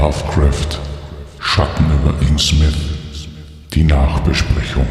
[0.00, 0.78] Lovecraft,
[1.40, 2.72] Schatten über Innsmouth,
[3.74, 4.86] die Nachbesprechung.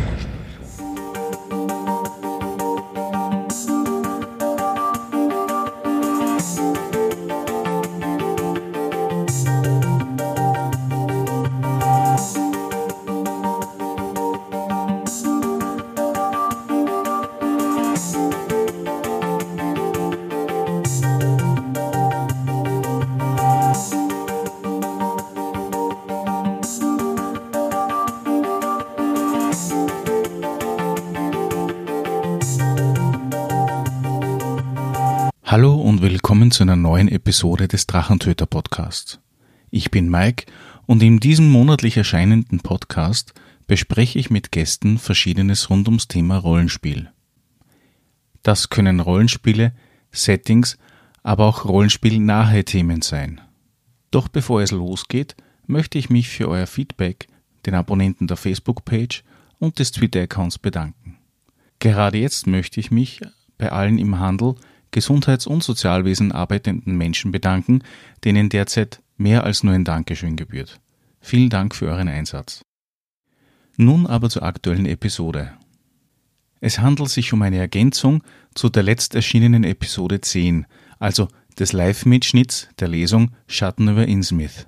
[36.60, 39.22] Zu einer neuen Episode des Drachentöter Podcasts.
[39.70, 40.46] Ich bin Mike
[40.88, 43.34] und in diesem monatlich erscheinenden Podcast
[43.66, 47.14] bespreche ich mit Gästen Verschiedenes rund ums Thema Rollenspiel.
[48.44, 49.72] Das können Rollenspiele,
[50.12, 50.78] Settings,
[51.24, 53.40] aber auch Rollenspiel-nahe Themen sein.
[54.12, 57.30] Doch bevor es losgeht, möchte ich mich für euer Feedback,
[57.68, 59.24] den Abonnenten der Facebook-Page
[59.60, 61.20] und des Twitter-Accounts bedanken.
[61.80, 63.22] Gerade jetzt möchte ich mich
[63.58, 64.56] bei allen im Handel
[64.92, 67.84] Gesundheits- und Sozialwesen arbeitenden Menschen bedanken,
[68.24, 70.80] denen derzeit mehr als nur ein Dankeschön gebührt.
[71.22, 72.62] Vielen Dank für euren Einsatz.
[73.78, 75.54] Nun aber zur aktuellen Episode.
[76.62, 78.24] Es handelt sich um eine Ergänzung
[78.54, 80.66] zu der letzt erschienenen Episode 10,
[81.00, 84.68] also des Live-Mitschnitts der Lesung Schatten über Innsmouth.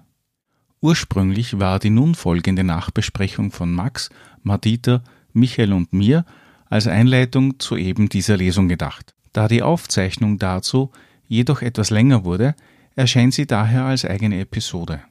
[0.81, 4.09] Ursprünglich war die nun folgende Nachbesprechung von Max,
[4.41, 6.25] Madita, Michael und mir
[6.69, 9.13] als Einleitung zu eben dieser Lesung gedacht.
[9.33, 10.91] Da die Aufzeichnung dazu
[11.27, 12.55] jedoch etwas länger wurde,
[12.95, 15.01] erscheint sie daher als eigene Episode.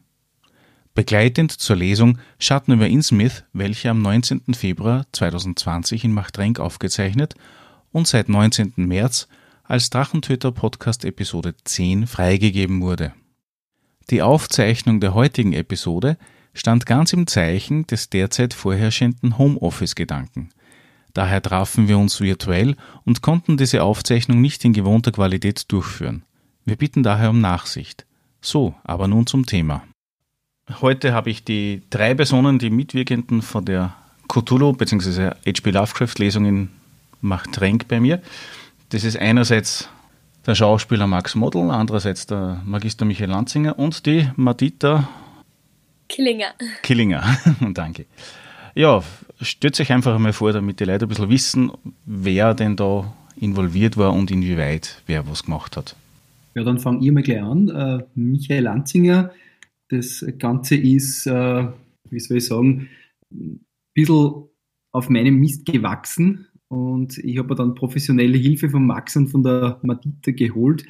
[0.94, 4.54] Begleitend zur Lesung Schatten über Innsmouth, welche am 19.
[4.54, 7.34] Februar 2020 in Machtrenk aufgezeichnet
[7.92, 8.74] und seit 19.
[8.76, 9.28] März
[9.62, 13.14] als Drachentöter Podcast Episode 10 freigegeben wurde.
[14.10, 16.18] Die Aufzeichnung der heutigen Episode
[16.52, 20.50] stand ganz im Zeichen des derzeit vorherrschenden Homeoffice-Gedanken.
[21.14, 26.24] Daher trafen wir uns virtuell und konnten diese Aufzeichnung nicht in gewohnter Qualität durchführen.
[26.64, 28.06] Wir bitten daher um Nachsicht.
[28.40, 29.82] So, aber nun zum Thema.
[30.80, 33.94] Heute habe ich die drei Personen, die Mitwirkenden von der
[34.28, 35.30] Cthulhu bzw.
[35.46, 35.70] H.P.
[35.70, 36.68] Lovecraft Lesung in
[37.20, 38.22] Machtrenk bei mir.
[38.90, 39.88] Das ist einerseits
[40.46, 45.08] der Schauspieler Max Model, andererseits der Magister Michael Lanzinger und die Madita
[46.08, 46.54] Killinger.
[46.82, 47.22] Killinger.
[47.72, 48.06] Danke.
[48.74, 49.02] Ja,
[49.40, 51.70] stellt euch einfach einmal vor, damit die Leute ein bisschen wissen,
[52.06, 55.96] wer denn da involviert war und inwieweit wer was gemacht hat.
[56.54, 57.68] Ja, dann fange ich mal gleich an.
[57.68, 59.30] Äh, Michael Lanzinger.
[59.88, 61.66] Das Ganze ist, äh,
[62.10, 62.88] wie soll ich sagen,
[63.32, 63.64] ein
[63.94, 64.44] bisschen
[64.92, 69.78] auf meinem Mist gewachsen und ich habe dann professionelle Hilfe von Max und von der
[69.82, 70.84] Madita geholt.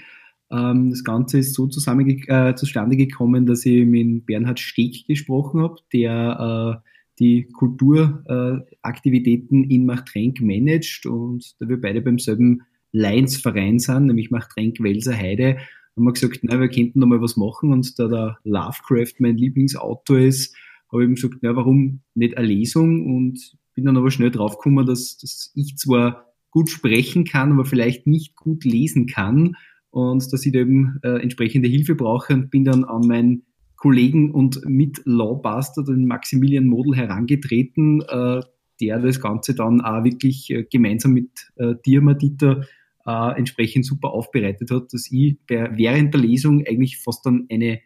[0.50, 5.60] Ähm, das Ganze ist so zusammen, äh, zustande gekommen, dass ich mit Bernhard Steg gesprochen
[5.62, 13.78] habe, der äh, die Kulturaktivitäten in Machtrenk managt und da wir beide beim selben Lions-Verein
[13.78, 15.58] sind, nämlich Machtrenk Welser Heide,
[15.96, 19.36] haben wir gesagt, na, wir könnten noch mal was machen und da der Lovecraft mein
[19.36, 20.56] Lieblingsautor ist,
[20.90, 23.16] habe ich ihm gesagt, na, warum nicht eine Lesung?
[23.16, 28.06] Und bin dann aber schnell draufgekommen, dass, dass ich zwar gut sprechen kann, aber vielleicht
[28.06, 29.56] nicht gut lesen kann
[29.90, 33.42] und dass ich da eben äh, entsprechende Hilfe brauche und bin dann an mein
[33.80, 38.42] Kollegen und mit Lawbuster, den Maximilian Model, herangetreten, äh,
[38.78, 42.62] der das Ganze dann auch wirklich äh, gemeinsam mit äh, dir, Madita,
[43.06, 47.80] äh, entsprechend super aufbereitet hat, dass ich während der Lesung eigentlich fast dann eine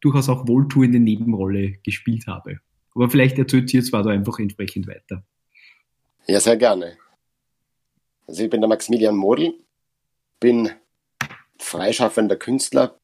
[0.00, 2.58] durchaus auch wohltuende Nebenrolle gespielt habe.
[2.96, 5.24] Aber vielleicht erzählt sie jetzt da einfach entsprechend weiter.
[6.26, 6.96] Ja, sehr gerne.
[8.26, 9.54] Also ich bin der Maximilian Model,
[10.40, 10.70] bin
[11.60, 12.98] freischaffender Künstler,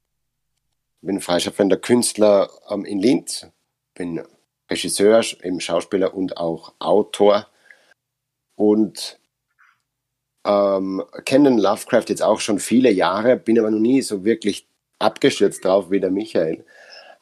[1.02, 3.46] bin freischaffender Künstler ähm, in Linz,
[3.94, 4.22] bin
[4.70, 7.48] Regisseur, eben Schauspieler und auch Autor.
[8.54, 9.18] Und
[10.44, 14.66] ähm, kennen Lovecraft jetzt auch schon viele Jahre, bin aber noch nie so wirklich
[14.98, 16.64] abgestürzt drauf wie der Michael.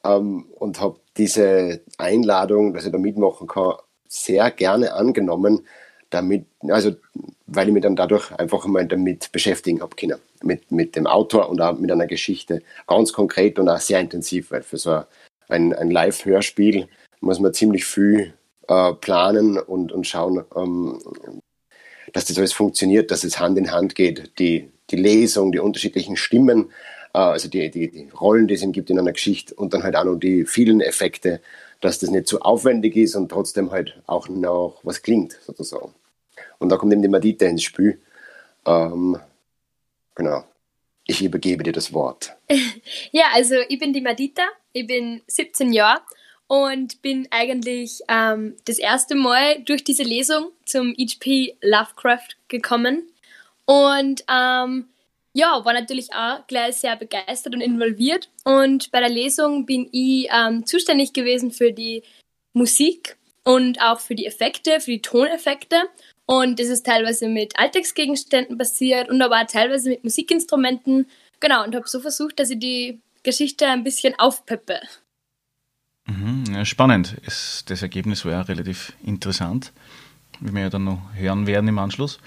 [0.05, 3.75] Ähm, und habe diese Einladung, dass ich da mitmachen kann,
[4.07, 5.67] sehr gerne angenommen,
[6.11, 6.93] damit, also
[7.47, 11.49] weil ich mich dann dadurch einfach mal damit beschäftigen habe können, mit, mit dem Autor
[11.49, 15.03] und auch mit einer Geschichte, ganz konkret und auch sehr intensiv, weil für so
[15.49, 16.89] ein, ein Live-Hörspiel
[17.21, 18.35] muss man ziemlich viel
[18.69, 20.99] äh, planen und, und schauen, ähm,
[22.13, 26.17] dass das alles funktioniert, dass es Hand in Hand geht, die, die Lesung, die unterschiedlichen
[26.17, 26.71] Stimmen,
[27.15, 29.83] äh, also die, die, die Rollen, die es ihm gibt in einer Geschichte und dann
[29.83, 31.41] halt auch noch die vielen Effekte,
[31.81, 35.95] dass das nicht zu aufwendig ist und trotzdem halt auch noch was klingt, sozusagen.
[36.59, 38.01] Und da kommt eben die Madita ins Spiel.
[38.67, 39.19] Ähm,
[40.19, 40.45] genau.
[41.07, 42.37] ich übergebe dir das Wort.
[43.13, 44.43] ja, also ich bin die Madita,
[44.73, 46.03] ich bin 17 Jahre
[46.49, 53.09] und bin eigentlich ähm, das erste Mal durch diese Lesung zum HP Lovecraft gekommen.
[53.65, 54.89] Und ähm,
[55.35, 58.29] ja, war natürlich auch gleich sehr begeistert und involviert.
[58.45, 62.03] Und bei der Lesung bin ich ähm, zuständig gewesen für die
[62.55, 65.77] Musik und auch für die Effekte, für die Toneffekte.
[66.31, 71.07] Und das ist teilweise mit Alltagsgegenständen passiert und aber auch teilweise mit Musikinstrumenten.
[71.41, 74.75] Genau, und habe so versucht, dass ich die Geschichte ein bisschen aufpeppe.
[76.07, 77.17] Mhm, ja, spannend.
[77.25, 79.73] Es, das Ergebnis war ja relativ interessant,
[80.41, 82.21] wie wir ja dann noch hören werden im Anschluss.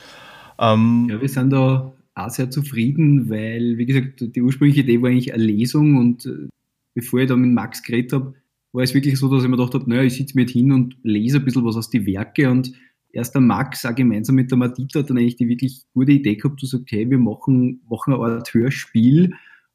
[0.57, 5.11] Ähm, ja, wir sind da auch sehr zufrieden, weil, wie gesagt, die ursprüngliche Idee war
[5.11, 6.47] eigentlich eine Lesung und äh,
[6.95, 8.33] bevor ich da mit Max geredet habe,
[8.73, 10.71] war es wirklich so, dass ich mir gedacht habe, naja, ich sitze mir jetzt hin
[10.71, 12.73] und lese ein bisschen was aus die Werke und
[13.13, 16.35] erst der Max auch gemeinsam mit der Madita hat dann eigentlich die wirklich gute Idee
[16.35, 19.33] gehabt, zu sagen, hey, wir machen, machen eine Art Hörspiel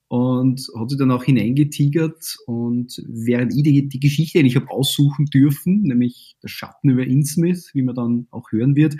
[0.08, 5.26] und hat sich dann auch hineingetigert und während ich die, die Geschichte eigentlich habe aussuchen
[5.26, 8.96] dürfen, nämlich der Schatten über Innsmouth, wie man dann auch hören wird,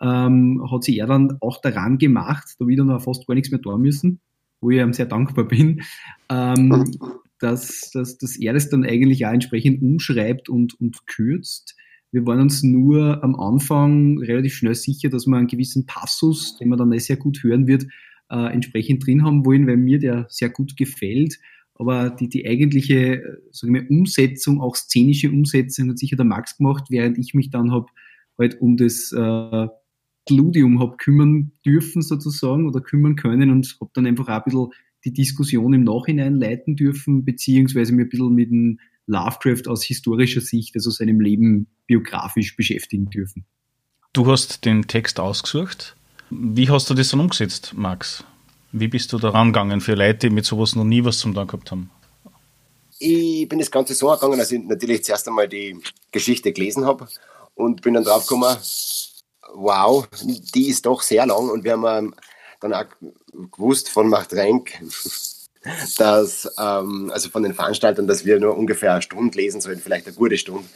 [0.00, 3.62] ähm, hat sich er dann auch daran gemacht, da wieder noch fast gar nichts mehr
[3.62, 4.20] tun müssen,
[4.60, 5.82] wo ich ihm sehr dankbar bin,
[6.28, 6.84] ähm,
[7.38, 11.76] dass, dass, dass er das dann eigentlich auch entsprechend umschreibt und, und kürzt.
[12.12, 16.68] Wir waren uns nur am Anfang relativ schnell sicher, dass wir einen gewissen Passus, den
[16.68, 17.84] man dann sehr gut hören wird,
[18.30, 21.38] äh, entsprechend drin haben wollen, weil mir der sehr gut gefällt.
[21.74, 26.84] Aber die, die eigentliche sagen wir, Umsetzung, auch szenische Umsetzung, hat sicher der Max gemacht,
[26.90, 27.86] während ich mich dann habe
[28.38, 29.68] halt um das äh,
[30.26, 34.72] Gludium habe kümmern dürfen sozusagen oder kümmern können und habe dann einfach auch ein bisschen
[35.04, 40.40] die Diskussion im Nachhinein leiten dürfen, beziehungsweise mir ein bisschen mit dem Lovecraft aus historischer
[40.40, 43.44] Sicht, also seinem Leben biografisch beschäftigen dürfen.
[44.12, 45.96] Du hast den Text ausgesucht.
[46.30, 48.24] Wie hast du das dann umgesetzt, Max?
[48.70, 51.46] Wie bist du da rangegangen für Leute, die mit sowas noch nie was zum Tun
[51.46, 51.90] gehabt haben?
[52.98, 55.76] Ich bin das Ganze so angegangen, dass ich natürlich zuerst einmal die
[56.12, 57.08] Geschichte gelesen habe
[57.54, 58.56] und bin dann drauf gekommen,
[59.54, 60.08] wow,
[60.54, 62.14] die ist doch sehr lang und wir haben ähm,
[62.62, 62.86] dann auch
[63.50, 64.80] gewusst von Machtrenk,
[65.98, 70.06] dass, ähm, also von den Veranstaltern, dass wir nur ungefähr eine Stunde lesen sollen, vielleicht
[70.06, 70.68] eine gute Stunde.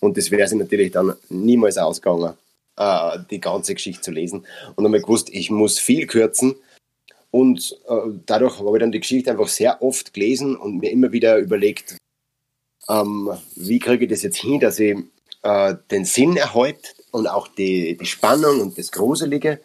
[0.00, 2.34] Und das wäre sich natürlich dann niemals ausgegangen,
[2.76, 4.40] äh, die ganze Geschichte zu lesen.
[4.74, 6.56] Und dann habe ich gewusst, ich muss viel kürzen.
[7.30, 11.10] Und äh, dadurch habe ich dann die Geschichte einfach sehr oft gelesen und mir immer
[11.12, 11.96] wieder überlegt,
[12.88, 14.96] ähm, wie kriege ich das jetzt hin, dass ich
[15.42, 19.60] äh, den Sinn erhalte und auch die, die Spannung und das Gruselige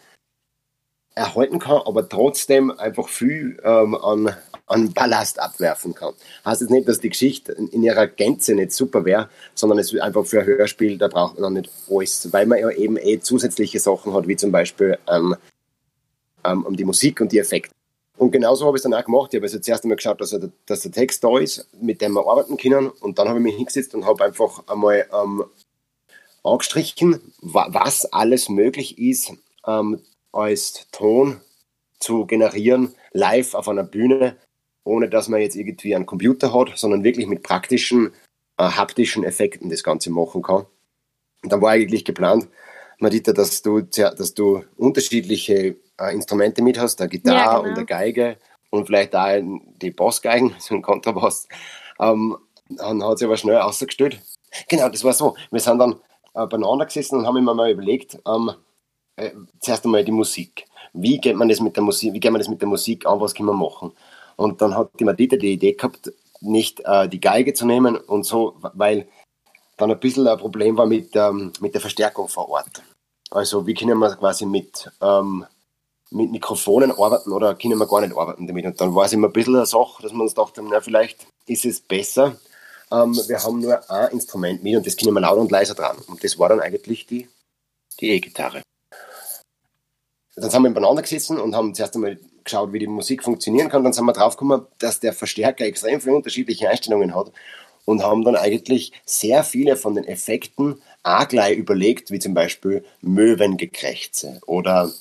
[1.20, 4.36] erhalten kann, aber trotzdem einfach viel ähm, an,
[4.68, 6.14] an Ballast abwerfen kann.
[6.46, 10.00] Heißt jetzt nicht, dass die Geschichte in ihrer Gänze nicht super wäre, sondern es ist
[10.00, 13.20] einfach für ein Hörspiel, da braucht man dann nicht alles, weil man ja eben eh
[13.20, 15.36] zusätzliche Sachen hat, wie zum Beispiel ähm,
[16.46, 17.74] ähm, die Musik und die Effekte.
[18.18, 19.34] Und genauso habe ich es dann auch gemacht.
[19.34, 22.14] Ich habe also zuerst einmal geschaut, dass, er, dass der Text da ist, mit dem
[22.14, 22.90] wir arbeiten können.
[22.90, 25.46] Und dann habe ich mich hingesetzt und habe einfach einmal ähm,
[26.44, 29.32] angestrichen, was alles möglich ist,
[29.66, 30.02] ähm,
[30.32, 31.42] als Ton
[32.00, 34.38] zu generieren, live auf einer Bühne,
[34.84, 38.14] ohne dass man jetzt irgendwie einen Computer hat, sondern wirklich mit praktischen,
[38.58, 40.66] äh, haptischen Effekten das Ganze machen kann.
[41.44, 42.48] Und dann war eigentlich geplant,
[43.00, 47.70] Madita, dass du, dass du unterschiedliche äh, Instrumente mit hast, eine Gitarre ja, genau.
[47.70, 48.38] und eine Geige
[48.70, 49.42] und vielleicht auch
[49.82, 51.48] die Bassgeigen, so ein Kontrabass.
[52.00, 52.38] Ähm,
[52.70, 54.22] dann hat sich aber schnell ausgestellt.
[54.68, 55.36] Genau, das war so.
[55.52, 55.96] Wir sind dann
[56.34, 58.52] äh, beieinander gesessen und haben immer mal überlegt, ähm,
[59.20, 60.66] äh, zuerst einmal die Musik.
[60.94, 63.20] Wie geht man das mit der Musik, wie geht man das mit der Musik an,
[63.20, 63.92] was können wir machen?
[64.36, 66.12] Und dann hat die Madita die Idee gehabt,
[66.42, 69.08] nicht äh, die Geige zu nehmen und so, weil
[69.78, 72.82] dann ein bisschen ein Problem war mit, ähm, mit der Verstärkung vor Ort.
[73.32, 75.46] Also wie können wir quasi mit, ähm,
[76.12, 78.66] mit Mikrofonen arbeiten oder können wir gar nicht arbeiten damit?
[78.66, 81.28] Und dann war es immer ein bisschen eine Sache, dass wir uns dachten, na vielleicht
[81.46, 82.38] ist es besser,
[82.92, 85.98] ähm, wir haben nur ein Instrument mit und das können wir lauter und leiser dran.
[86.08, 87.28] Und das war dann eigentlich die
[88.00, 88.62] die E-Gitarre.
[90.40, 93.84] Dann sind wir beieinander gesessen und haben zuerst einmal geschaut, wie die Musik funktionieren kann.
[93.84, 97.32] Dann sind wir draufgekommen, dass der Verstärker extrem viele unterschiedliche Einstellungen hat
[97.86, 102.84] und haben dann eigentlich sehr viele von den Effekten auch gleich überlegt, wie zum Beispiel
[103.02, 104.92] Möwengekrächze oder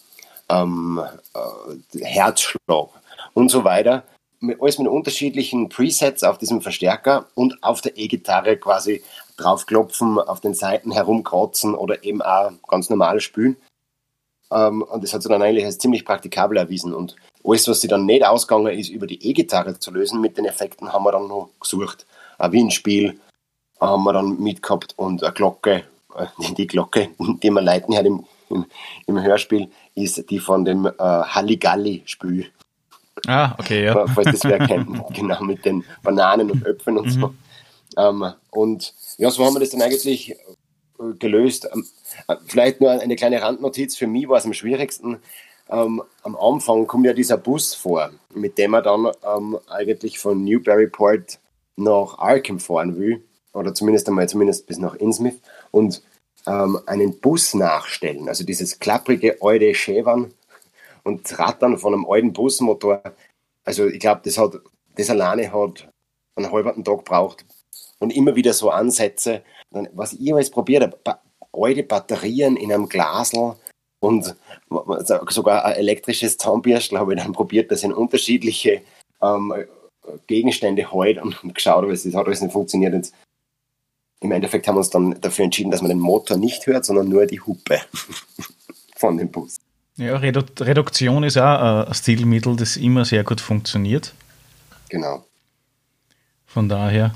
[0.48, 1.02] ähm,
[1.34, 2.88] äh, Herzschlag
[3.34, 4.04] und so weiter
[4.40, 9.02] mit, alles mit unterschiedlichen Presets auf diesem Verstärker und auf der E-Gitarre quasi
[9.36, 13.56] draufklopfen, auf den Seiten herumkratzen oder eben auch ganz normal spielen.
[14.52, 16.94] Ähm, und das hat sich dann eigentlich als ziemlich praktikabel erwiesen.
[16.94, 20.44] Und alles, was sich dann nicht ausgegangen ist, über die E-Gitarre zu lösen mit den
[20.44, 22.06] Effekten, haben wir dann noch gesucht.
[22.38, 23.18] Ein Windspiel
[23.80, 25.84] haben wir dann mitgehabt und eine Glocke,
[26.16, 26.26] äh,
[26.56, 28.66] die Glocke, die wir leiten halt im, im,
[29.06, 32.50] im Hörspiel, ist die von dem äh, Halligalli-Spiel.
[33.26, 34.06] Ah, okay, ja.
[34.06, 37.20] Falls das wer kennt, genau, mit den Bananen und Äpfeln und mhm.
[37.20, 37.34] so.
[37.96, 40.36] Ähm, und ja, so haben wir das dann eigentlich
[41.18, 41.68] gelöst.
[41.72, 41.86] Ähm,
[42.26, 43.96] äh, vielleicht nur eine kleine Randnotiz.
[43.96, 45.18] Für mich war es am schwierigsten.
[45.70, 50.44] Ähm, am Anfang kommt ja dieser Bus vor, mit dem er dann ähm, eigentlich von
[50.44, 51.38] Newburyport
[51.76, 53.24] nach Arkham fahren will.
[53.52, 55.40] Oder zumindest einmal, zumindest bis nach Innsmouth.
[55.70, 56.02] Und
[56.46, 58.26] einen Bus nachstellen.
[58.26, 60.32] Also dieses klapprige alte Schäbern
[61.04, 63.02] und Rattern von einem alten Busmotor.
[63.64, 64.54] Also ich glaube, das hat,
[64.96, 65.88] das alleine hat
[66.36, 67.44] einen halben Tag gebraucht.
[67.98, 69.42] Und immer wieder so Ansätze.
[69.70, 71.20] Was ich alles probiert habe,
[71.52, 73.54] alte Batterien in einem Glasl
[74.00, 74.34] und
[75.28, 78.82] sogar ein elektrisches Zahnbürstel habe ich dann probiert, das in unterschiedliche
[79.20, 79.52] ähm,
[80.26, 82.94] Gegenstände heute und geschaut, aber es hat alles nicht funktioniert.
[82.94, 83.12] Und
[84.20, 87.08] im Endeffekt haben wir uns dann dafür entschieden, dass man den Motor nicht hört, sondern
[87.08, 87.80] nur die Hupe
[88.96, 89.56] von dem Bus.
[89.96, 94.14] Ja, Redu Reduktion ist auch ein Stilmittel, das immer sehr gut funktioniert.
[94.88, 95.24] Genau.
[96.46, 97.14] Von daher.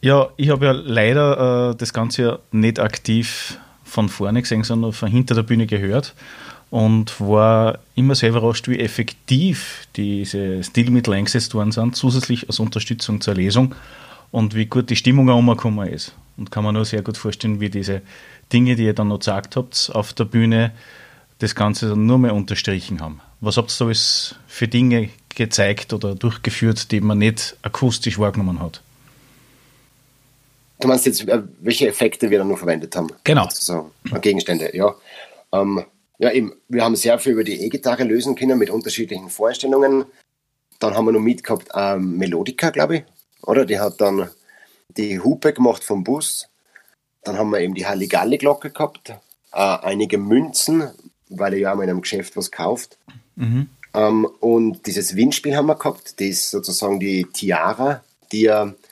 [0.00, 5.10] Ja, ich habe ja leider äh, das Ganze nicht aktiv von vorne gesehen, sondern von
[5.10, 6.14] hinter der Bühne gehört
[6.70, 13.20] und war immer sehr überrascht, wie effektiv diese Stilmittel eingesetzt worden sind, zusätzlich als Unterstützung
[13.20, 13.74] zur Lesung
[14.30, 16.14] und wie gut die Stimmung auch umgekommen ist.
[16.36, 18.02] Und kann man nur sehr gut vorstellen, wie diese
[18.52, 20.72] Dinge, die ihr dann noch gesagt habt, auf der Bühne
[21.40, 23.20] das Ganze dann nur mehr unterstrichen haben.
[23.40, 28.60] Was habt ihr so alles für Dinge gezeigt oder durchgeführt, die man nicht akustisch wahrgenommen
[28.60, 28.80] hat?
[30.80, 33.08] Du meinst jetzt, äh, welche Effekte wir dann noch verwendet haben?
[33.24, 33.48] Genau.
[33.50, 34.94] So, Gegenstände, ja.
[35.52, 35.84] Ähm,
[36.18, 40.04] ja, eben, wir haben sehr viel über die E-Gitarre lösen können mit unterschiedlichen Vorstellungen.
[40.78, 43.04] Dann haben wir noch mitgehabt ähm, Melodica, glaube ich,
[43.42, 43.64] oder?
[43.64, 44.28] Die hat dann
[44.88, 46.48] die Hupe gemacht vom Bus.
[47.24, 49.16] Dann haben wir eben die Halligalli-Glocke gehabt, äh,
[49.52, 50.90] einige Münzen,
[51.28, 52.98] weil er ja auch in einem Geschäft was kauft.
[53.36, 53.68] Mhm.
[53.94, 58.87] Ähm, und dieses Windspiel haben wir gehabt, das ist sozusagen die Tiara, die er äh,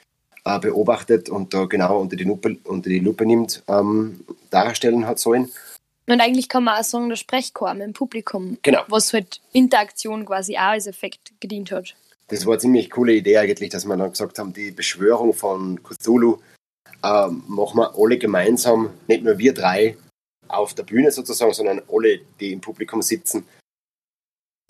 [0.61, 5.51] beobachtet und da genau unter die Lupe, unter die Lupe nimmt, ähm, darstellen hat sollen.
[6.09, 8.83] Und eigentlich kann man auch sagen, der Sprechchor mit dem Publikum, genau.
[8.89, 11.97] was halt Interaktion quasi auch als Effekt gedient hat
[12.29, 15.83] das war eine ziemlich coole Idee eigentlich, dass wir dann gesagt haben, die Beschwörung von
[15.83, 16.39] Cthulhu
[17.03, 19.97] äh, machen wir alle gemeinsam, nicht nur wir drei
[20.49, 23.47] auf der Bühne sozusagen, sondern alle, die im Publikum sitzen,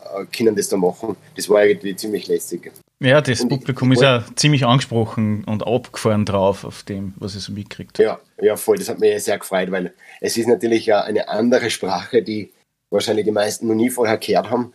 [0.03, 1.17] äh, können das dann machen.
[1.35, 2.73] Das war irgendwie ziemlich lässig.
[3.01, 7.35] Ja, das und Publikum ich, ist ja ziemlich angesprochen und abgefahren drauf auf dem, was
[7.35, 7.99] es so mitkriegt.
[7.99, 8.79] Ja, ja, voll.
[8.79, 12.53] Das hat mich sehr gefreut, weil es ist natürlich ja eine andere Sprache, die
[12.91, 14.73] wahrscheinlich die meisten noch nie vorher gehört haben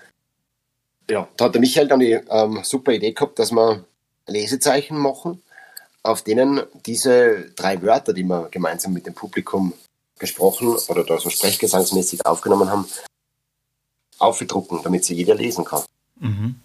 [1.11, 3.83] ja, da hat der Michael dann die ähm, super Idee gehabt, dass wir
[4.27, 5.41] Lesezeichen machen,
[6.03, 9.73] auf denen diese drei Wörter, die wir gemeinsam mit dem Publikum
[10.19, 12.85] gesprochen oder da so sprechgesangsmäßig aufgenommen haben,
[14.19, 15.83] aufgedrucken, damit sie jeder lesen kann.
[16.19, 16.55] Mhm.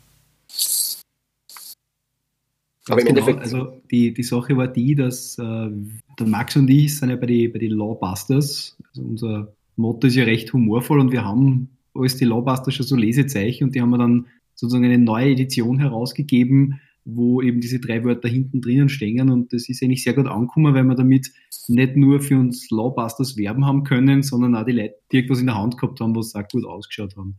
[2.88, 3.40] Aber im genau, Endeffekt.
[3.40, 5.70] Also die, die Sache war die, dass äh,
[6.18, 8.76] der Max und ich sind ja bei den bei die Lawbusters.
[8.88, 12.96] Also unser Motto ist ja recht humorvoll und wir haben als die Lawbusters schon so
[12.96, 18.04] Lesezeichen und die haben wir dann sozusagen eine neue Edition herausgegeben, wo eben diese drei
[18.04, 21.30] Wörter hinten drinnen stehen und das ist eigentlich sehr gut angekommen, weil wir damit
[21.68, 25.46] nicht nur für uns Lawbusters werben haben können, sondern auch die Leute, die irgendwas in
[25.46, 27.36] der Hand gehabt haben, was auch gut ausgeschaut haben.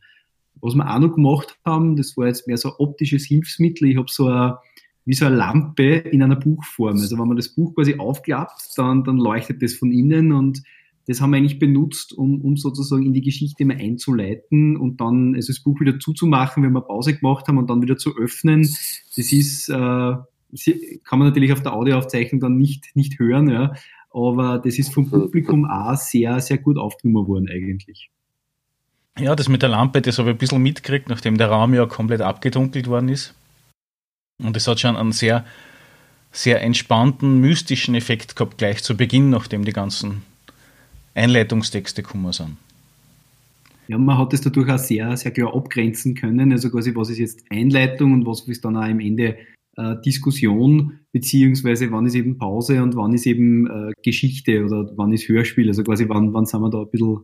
[0.60, 3.90] Was wir auch noch gemacht haben, das war jetzt mehr so ein optisches Hilfsmittel.
[3.90, 4.58] Ich habe so eine,
[5.08, 6.98] wie so eine Lampe in einer Buchform.
[6.98, 10.62] Also wenn man das Buch quasi aufklappt, dann, dann leuchtet das von innen und
[11.08, 15.34] das haben wir eigentlich benutzt, um, um sozusagen in die Geschichte mal einzuleiten und dann
[15.36, 18.64] also das Buch wieder zuzumachen, wenn wir Pause gemacht haben und dann wieder zu öffnen.
[19.16, 23.74] Das ist, äh, kann man natürlich auf der Audioaufzeichnung dann nicht, nicht hören, ja,
[24.12, 28.12] aber das ist vom Publikum auch sehr, sehr gut aufgenommen worden eigentlich.
[29.18, 31.86] Ja, das mit der Lampe, das habe ich ein bisschen mitgekriegt, nachdem der Raum ja
[31.86, 33.34] komplett abgedunkelt worden ist.
[34.44, 35.46] Und es hat schon einen sehr,
[36.32, 40.24] sehr entspannten, mystischen Effekt gehabt, gleich zu Beginn, nachdem die ganzen
[41.16, 42.58] Einleitungstexte gekommen sind.
[43.88, 46.52] Ja, man hat es dadurch auch sehr, sehr klar abgrenzen können.
[46.52, 49.38] Also quasi, was ist jetzt Einleitung und was ist dann auch am Ende
[49.78, 55.14] äh, Diskussion, beziehungsweise wann ist eben Pause und wann ist eben äh, Geschichte oder wann
[55.14, 55.70] ist Hörspiel.
[55.70, 57.20] Also quasi, wann, wann sind wir da ein bisschen,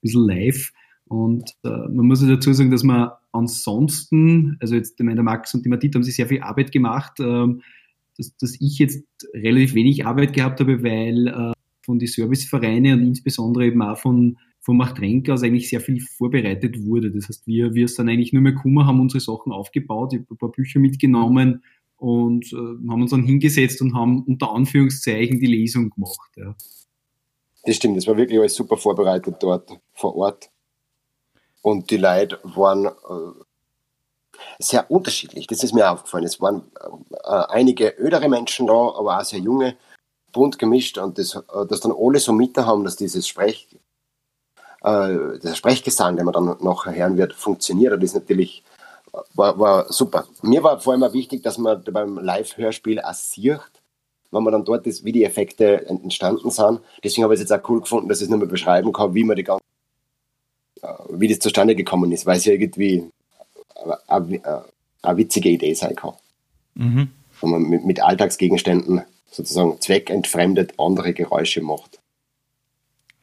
[0.00, 0.72] bisschen live.
[1.08, 5.54] Und äh, man muss ja dazu sagen, dass man ansonsten, also jetzt, meine, der Max
[5.54, 7.62] und die Madit haben sich sehr viel Arbeit gemacht, ähm,
[8.16, 9.04] dass, dass ich jetzt
[9.34, 11.52] relativ wenig Arbeit gehabt habe, weil äh,
[11.84, 16.84] von den Servicevereinen und insbesondere eben auch von, von Machtrenk aus eigentlich sehr viel vorbereitet
[16.84, 17.10] wurde.
[17.10, 20.34] Das heißt, wir, wir sind eigentlich nur mehr gekommen, haben unsere Sachen aufgebaut, ich habe
[20.34, 21.62] ein paar Bücher mitgenommen
[21.96, 26.30] und äh, haben uns dann hingesetzt und haben unter Anführungszeichen die Lesung gemacht.
[26.36, 26.54] Ja.
[27.64, 30.50] Das stimmt, das war wirklich alles super vorbereitet dort vor Ort.
[31.62, 33.44] Und die Leute waren, äh,
[34.58, 35.46] sehr unterschiedlich.
[35.46, 36.24] Das ist mir aufgefallen.
[36.24, 36.70] Es waren
[37.24, 39.76] äh, einige ödere Menschen da, aber auch sehr junge,
[40.32, 43.68] bunt gemischt und das, äh, dass dann alle so mit haben, dass dieses Sprech,
[44.82, 47.94] äh, der Sprechgesang, den man dann noch hören wird, funktioniert.
[47.94, 48.62] Das ist natürlich
[49.34, 50.26] war, war super.
[50.42, 53.60] Mir war vor allem auch wichtig, dass man beim Live-Hörspiel auch sieht,
[54.30, 56.80] wenn man dann dort ist, wie die Effekte entstanden sind.
[57.02, 59.14] Deswegen habe ich es jetzt auch cool gefunden, dass ich es nur mal beschreiben kann,
[59.14, 59.77] wie man die ganze, äh,
[61.10, 63.04] wie das zustande gekommen ist, weil es ja irgendwie
[64.06, 64.64] eine,
[65.02, 66.14] eine witzige Idee sein kann.
[66.74, 67.08] Mhm.
[67.40, 71.98] Wenn man mit, mit Alltagsgegenständen sozusagen zweckentfremdet andere Geräusche macht.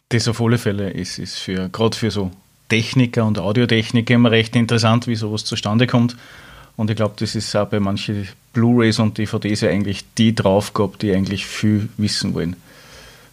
[0.10, 2.32] Das auf alle Fälle ist, ist für, gerade für so
[2.70, 6.16] Techniker und Audiotechniker immer recht interessant, wie sowas zustande kommt.
[6.78, 10.98] Und ich glaube, das ist auch bei manchen Blu-rays und DVDs ja eigentlich die Draufgabe,
[10.98, 12.56] die eigentlich viel wissen wollen.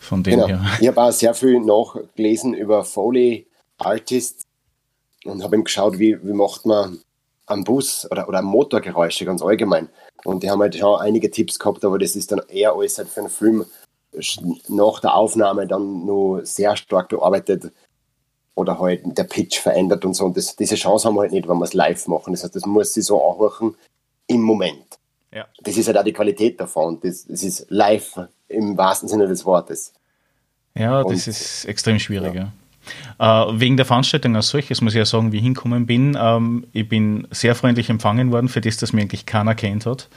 [0.01, 0.47] Von dem genau.
[0.49, 0.65] her.
[0.81, 3.47] Ich habe auch sehr viel nachgelesen über Foley
[3.79, 4.47] Artists
[5.25, 7.01] und habe ihm geschaut, wie, wie macht man
[7.47, 9.89] am Bus oder, oder Motorgeräusche ganz allgemein.
[10.25, 13.09] Und die haben halt schon einige Tipps gehabt, aber das ist dann eher alles halt
[13.09, 13.67] für einen Film
[14.69, 17.73] nach der Aufnahme dann nur sehr stark bearbeitet
[18.55, 20.27] oder halt der Pitch verändert und so.
[20.27, 22.33] Und das, diese Chance haben wir halt nicht, wenn wir es live machen.
[22.33, 23.75] Das heißt, das muss sie so anhören
[24.27, 24.99] im Moment.
[25.33, 25.47] Ja.
[25.63, 27.01] Das ist halt auch die Qualität davon.
[27.01, 29.95] Das, das ist live im wahrsten Sinne des Wortes.
[30.75, 32.35] Ja, und, das ist extrem schwierig.
[32.35, 32.43] Ja.
[32.43, 32.47] Äh,
[33.19, 36.17] wegen der Veranstaltung als solches muss ich ja sagen, wie ich hingekommen bin.
[36.21, 40.09] Ähm, ich bin sehr freundlich empfangen worden, für das, dass mir eigentlich keiner kennt hat.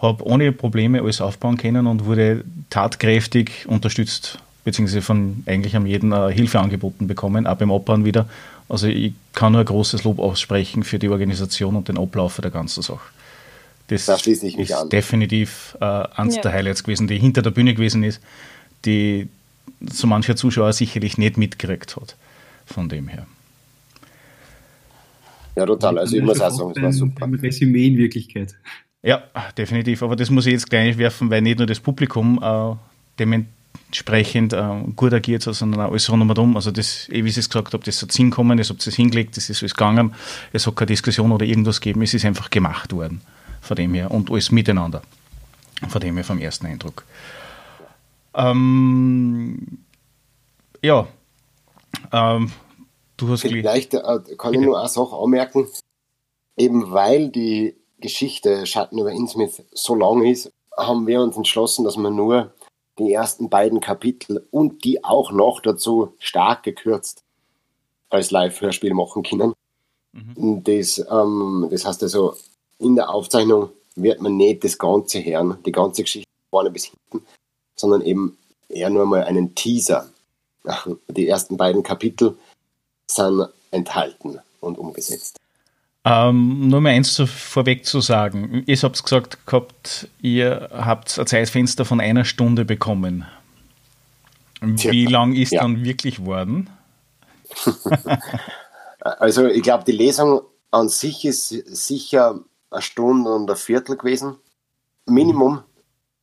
[0.00, 6.12] Habe ohne Probleme alles aufbauen können und wurde tatkräftig unterstützt, beziehungsweise von eigentlich am jeden
[6.12, 8.28] äh, Hilfe angeboten bekommen, auch beim Opern wieder.
[8.68, 12.50] Also ich kann nur ein großes Lob aussprechen für die Organisation und den Ablauf der
[12.50, 13.00] ganzen Sache.
[13.88, 14.88] Das da schließe ich mich ist an.
[14.90, 16.42] definitiv äh, eines ja.
[16.42, 18.20] der Highlights gewesen, die hinter der Bühne gewesen ist,
[18.84, 19.28] die
[19.80, 22.16] so mancher Zuschauer sicherlich nicht mitgekriegt hat.
[22.66, 23.26] Von dem her.
[25.56, 25.98] Ja, total.
[25.98, 27.24] Also ich muss auch sagen, es war super.
[27.24, 28.54] Ein Resümee in Wirklichkeit.
[29.02, 29.24] Ja,
[29.56, 30.02] definitiv.
[30.02, 32.76] Aber das muss ich jetzt gleich werfen, weil nicht nur das Publikum äh,
[33.18, 36.56] dementsprechend äh, gut agiert hat, sondern auch alles rundherum.
[36.56, 39.36] Also das, wie ich es gesagt habe, das hat Sinn gekommen, es hat es hingelegt,
[39.36, 40.14] das ist alles gegangen,
[40.52, 43.20] es hat keine Diskussion oder irgendwas gegeben, es ist einfach gemacht worden.
[43.60, 44.10] Von dem her.
[44.10, 45.02] Und alles miteinander.
[45.88, 47.04] Von dem her vom ersten Eindruck.
[48.38, 49.84] Ähm,
[50.82, 51.08] ja,
[52.12, 52.52] ähm,
[53.16, 55.66] du hast Vielleicht äh, kann ich nur eine Sache anmerken,
[56.56, 61.96] eben weil die Geschichte Schatten über Innsmouth so lang ist, haben wir uns entschlossen, dass
[61.96, 62.52] wir nur
[63.00, 67.24] die ersten beiden Kapitel und die auch noch dazu stark gekürzt
[68.08, 69.52] als Live-Hörspiel machen können.
[70.12, 70.62] Mhm.
[70.62, 72.34] Das, ähm, das heißt also,
[72.78, 77.26] in der Aufzeichnung wird man nicht das Ganze hören, die ganze Geschichte vorne bis hinten,
[77.78, 78.36] sondern eben
[78.68, 80.08] eher nur mal einen Teaser.
[81.08, 82.36] Die ersten beiden Kapitel
[83.06, 85.38] sind enthalten und umgesetzt.
[86.04, 88.62] Ähm, nur mal eins zu, vorweg zu sagen.
[88.66, 93.26] Ich habe gesagt gehabt, ihr habt ein Zeitfenster von einer Stunde bekommen.
[94.60, 95.62] Wie lang ist ja.
[95.62, 96.70] dann wirklich worden?
[99.00, 104.36] also ich glaube, die Lesung an sich ist sicher eine Stunde und ein Viertel gewesen.
[105.06, 105.62] Minimum.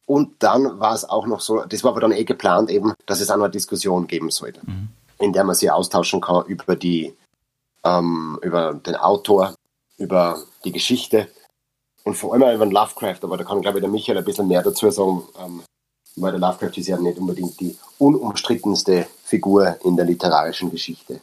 [0.05, 3.21] Und dann war es auch noch so, das war aber dann eh geplant eben, dass
[3.21, 4.89] es auch noch eine Diskussion geben sollte, mhm.
[5.19, 7.13] in der man sich austauschen kann über die,
[7.83, 9.55] ähm, über den Autor,
[9.97, 11.27] über die Geschichte
[12.03, 14.25] und vor allem auch über den Lovecraft, aber da kann, glaube ich, der Michael ein
[14.25, 15.61] bisschen mehr dazu sagen, ähm,
[16.17, 21.19] weil der Lovecraft ist ja nicht unbedingt die unumstrittenste Figur in der literarischen Geschichte.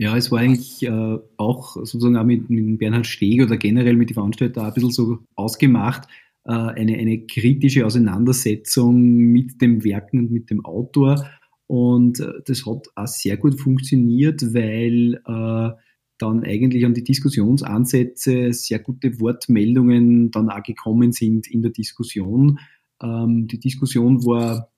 [0.00, 4.10] Ja, es war eigentlich äh, auch sozusagen auch mit, mit Bernhard Steg oder generell mit
[4.10, 6.06] den Veranstaltern ein bisschen so ausgemacht,
[6.52, 11.26] eine, eine kritische Auseinandersetzung mit dem Werken und mit dem Autor.
[11.66, 15.76] Und äh, das hat auch sehr gut funktioniert, weil äh,
[16.18, 22.58] dann eigentlich an die Diskussionsansätze sehr gute Wortmeldungen dann auch gekommen sind in der Diskussion.
[23.02, 24.72] Ähm, die Diskussion war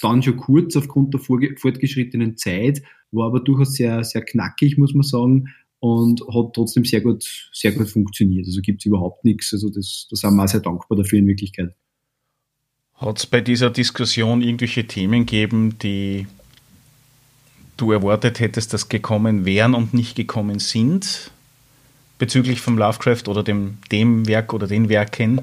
[0.00, 5.02] dann schon kurz aufgrund der fortgeschrittenen Zeit, war aber durchaus sehr, sehr knackig, muss man
[5.02, 5.48] sagen,
[5.82, 8.46] und hat trotzdem sehr gut, sehr gut funktioniert.
[8.46, 9.52] Also gibt es überhaupt nichts.
[9.52, 11.74] Also das, da sind wir auch sehr dankbar dafür in Wirklichkeit.
[12.94, 16.28] Hat es bei dieser Diskussion irgendwelche Themen gegeben, die
[17.78, 21.32] du erwartet hättest, dass gekommen wären und nicht gekommen sind?
[22.16, 25.40] Bezüglich vom Lovecraft oder dem, dem Werk oder den Werken?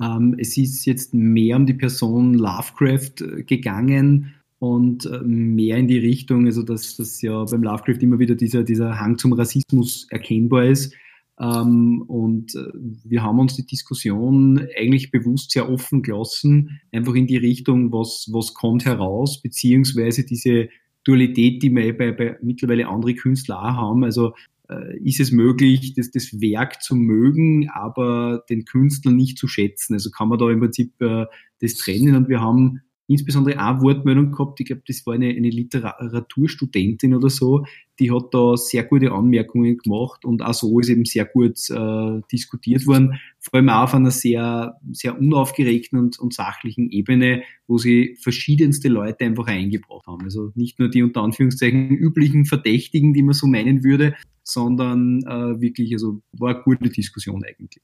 [0.00, 5.88] Ähm, es ist jetzt mehr um die Person Lovecraft äh, gegangen und äh, mehr in
[5.88, 10.06] die Richtung, also dass, dass ja beim Lovecraft immer wieder dieser, dieser Hang zum Rassismus
[10.10, 10.94] erkennbar ist.
[11.40, 12.66] Ähm, und äh,
[13.04, 18.28] wir haben uns die Diskussion eigentlich bewusst sehr offen gelassen, einfach in die Richtung, was,
[18.32, 20.68] was kommt heraus, beziehungsweise diese
[21.04, 24.02] Dualität, die wir bei, bei mittlerweile andere Künstler auch haben.
[24.02, 24.34] Also
[24.68, 29.94] äh, ist es möglich, das, das Werk zu mögen, aber den Künstler nicht zu schätzen.
[29.94, 31.26] Also kann man da im Prinzip äh,
[31.60, 35.48] das trennen und wir haben insbesondere eine Wortmeldung gehabt, ich glaube, das war eine, eine
[35.48, 37.64] Literaturstudentin oder so,
[37.98, 42.20] die hat da sehr gute Anmerkungen gemacht und auch so ist eben sehr gut äh,
[42.30, 47.78] diskutiert worden, vor allem auch auf einer sehr, sehr unaufgeregten und, und sachlichen Ebene, wo
[47.78, 50.22] sie verschiedenste Leute einfach eingebracht haben.
[50.24, 55.60] Also nicht nur die unter Anführungszeichen üblichen Verdächtigen, die man so meinen würde, sondern äh,
[55.60, 57.82] wirklich, also war eine gute Diskussion eigentlich.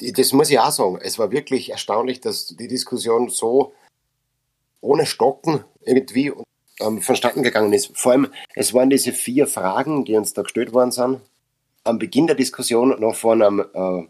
[0.00, 0.98] Ich, das muss ich auch sagen.
[1.02, 3.72] Es war wirklich erstaunlich, dass die Diskussion so
[4.80, 6.32] ohne Stocken irgendwie
[6.80, 7.96] ähm, vonstatten gegangen ist.
[7.96, 11.20] Vor allem, es waren diese vier Fragen, die uns da gestellt worden sind.
[11.84, 14.06] Am Beginn der Diskussion noch von einem äh,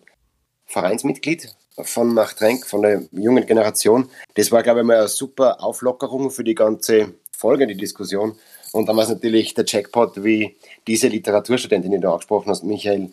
[0.66, 4.08] Vereinsmitglied von Machtrenk, von der jungen Generation.
[4.34, 8.38] Das war, glaube ich, mal eine super Auflockerung für die ganze Folge, die Diskussion.
[8.72, 13.12] Und dann war es natürlich der Jackpot, wie diese Literaturstudentin, die du angesprochen hast, Michael,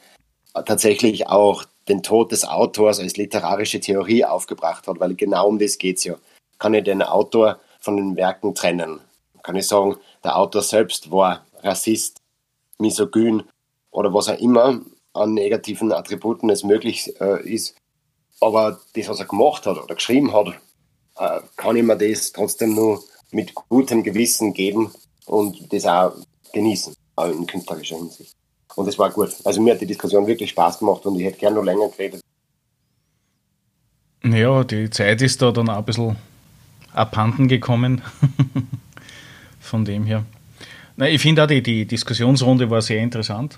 [0.65, 5.77] tatsächlich auch den Tod des Autors als literarische Theorie aufgebracht hat, weil genau um das
[5.77, 6.15] geht es ja.
[6.59, 9.01] Kann ich den Autor von den Werken trennen?
[9.41, 12.21] Kann ich sagen, der Autor selbst war Rassist,
[12.79, 13.43] misogyn
[13.91, 14.81] oder was auch immer
[15.13, 17.75] an negativen Attributen es möglich äh, ist.
[18.39, 20.47] Aber das, was er gemacht hat oder geschrieben hat,
[21.17, 24.91] äh, kann ich mir das trotzdem nur mit gutem Gewissen geben
[25.25, 26.13] und das auch
[26.53, 28.35] genießen, auch in künstlerischer Hinsicht.
[28.75, 29.29] Und das war gut.
[29.43, 32.21] Also mir hat die Diskussion wirklich Spaß gemacht und ich hätte gerne noch länger geredet.
[34.23, 36.15] Ja, die Zeit ist da dann auch ein bisschen
[36.93, 38.01] abhanden gekommen.
[39.59, 40.23] Von dem her.
[40.95, 43.57] Na, ich finde auch, die, die Diskussionsrunde war sehr interessant.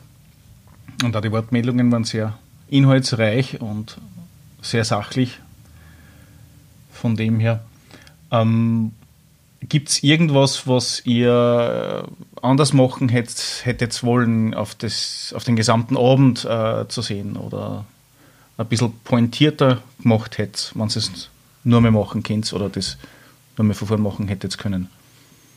[1.03, 2.37] Und auch die Wortmeldungen waren sehr
[2.69, 3.97] inhaltsreich und
[4.61, 5.39] sehr sachlich.
[6.91, 7.63] Von dem her.
[8.31, 8.91] Ähm,
[9.69, 12.05] Gibt es irgendwas, was ihr
[12.41, 17.85] anders machen hättet, hättet wollen, auf, das, auf den gesamten Abend äh, zu sehen oder
[18.57, 21.29] ein bisschen pointierter gemacht hättet, wenn ihr es
[21.63, 22.97] nur mehr machen könnt oder das
[23.57, 24.89] nur mehr vorn machen hättet können?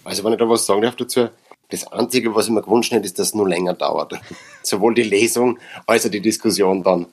[0.04, 1.28] Also wenn ich da was sagen darf dazu,
[1.70, 4.14] das Einzige, was ich mir gewünscht hätte, ist, dass es nur länger dauert.
[4.62, 7.06] Sowohl die Lesung als auch die Diskussion dann.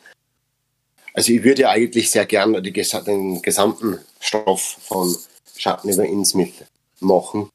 [1.13, 5.15] Also ich würde ja eigentlich sehr gerne den gesamten Stoff von
[5.58, 6.65] Schatten über Innsmouth
[7.06, 7.50] machen.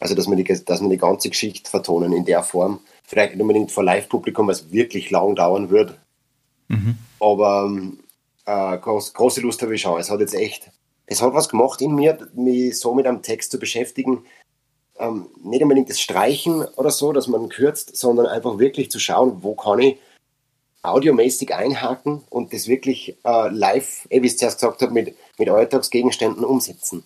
[0.00, 2.80] Also, dass wir, die, dass wir die ganze Geschichte vertonen in der Form.
[3.04, 5.98] Vielleicht nicht unbedingt vor Live-Publikum, weil es wirklich lang dauern wird.
[6.68, 6.98] Mhm.
[7.20, 7.70] Aber
[8.44, 9.98] äh, groß, große Lust habe ich schon.
[9.98, 10.70] Es hat jetzt echt,
[11.06, 14.24] es hat was gemacht in mir, mich so mit einem Text zu beschäftigen.
[14.98, 19.42] Ähm, nicht unbedingt das Streichen oder so, dass man kürzt, sondern einfach wirklich zu schauen,
[19.42, 19.98] wo kann ich
[20.82, 25.16] audiomäßig einhaken und das wirklich äh, live, eh, wie ich es zuerst gesagt habe, mit,
[25.38, 27.04] mit Alltagsgegenständen umsetzen.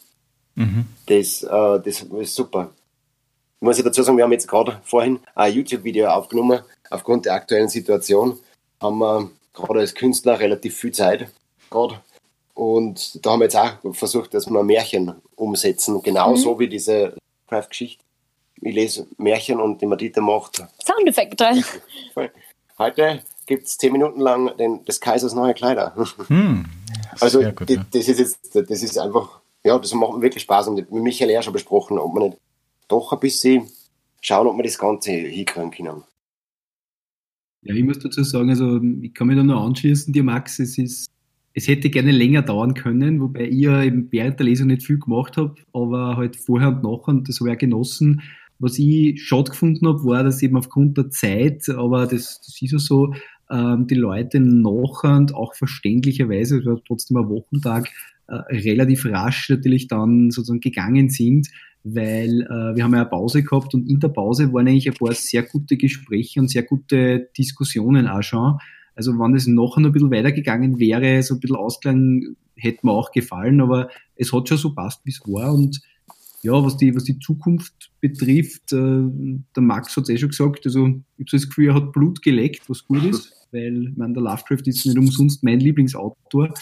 [0.54, 0.86] Mhm.
[1.06, 2.70] Das, äh, das ist super.
[3.60, 6.60] Ich muss ich dazu sagen, wir haben jetzt gerade vorhin ein YouTube-Video aufgenommen.
[6.90, 8.38] Aufgrund der aktuellen Situation
[8.80, 11.28] haben wir gerade als Künstler relativ viel Zeit
[11.70, 12.00] gerade.
[12.54, 16.58] Und da haben wir jetzt auch versucht, dass wir Märchen umsetzen, genauso mhm.
[16.58, 17.16] wie diese
[17.48, 18.04] Craft-Geschichte.
[18.60, 21.64] Ich lese Märchen und die Madita macht Soundeffekte.
[22.78, 25.94] Heute gibt es zehn Minuten lang den, des Kaisers neue Kleider.
[26.28, 26.64] Hm.
[27.20, 27.86] Also gut, die, ja.
[27.92, 30.68] das ist jetzt, das ist einfach ja, das macht wirklich Spaß.
[30.68, 32.38] Und mit Michael ja schon besprochen, ob man nicht
[32.88, 33.68] doch ein bisschen
[34.20, 36.04] schauen, ob wir das Ganze hinkriegen können.
[37.62, 40.78] Ja, ich muss dazu sagen, also ich kann mich da nur anschließen, dir Max, es
[40.78, 41.08] ist,
[41.54, 44.98] es hätte gerne länger dauern können, wobei ich ja eben während der Lesung nicht viel
[44.98, 48.22] gemacht habe, aber halt vorher und nachher und das habe ich auch genossen.
[48.58, 52.72] Was ich schade gefunden habe, war, dass eben aufgrund der Zeit, aber das, das ist
[52.72, 53.14] ja so,
[53.50, 57.88] ähm, die Leute nachher auch verständlicherweise, es war trotzdem ein Wochentag,
[58.28, 61.48] äh, relativ rasch natürlich dann sozusagen gegangen sind,
[61.84, 64.94] weil äh, wir haben ja eine Pause gehabt und in der Pause waren eigentlich ein
[64.94, 68.58] paar sehr gute Gespräche und sehr gute Diskussionen auch schon.
[68.94, 73.10] Also wenn es noch ein bisschen weitergegangen wäre, so ein bisschen Ausklang hätte mir auch
[73.10, 75.80] gefallen, aber es hat schon so passt, wie es war und
[76.42, 78.76] ja, was die, was die Zukunft betrifft, äh,
[79.56, 81.92] der Max hat es eh schon gesagt, also ich habe so das Gefühl, er hat
[81.92, 86.52] Blut geleckt, was gut ist, weil ich meine, der Lovecraft ist nicht umsonst mein Lieblingsautor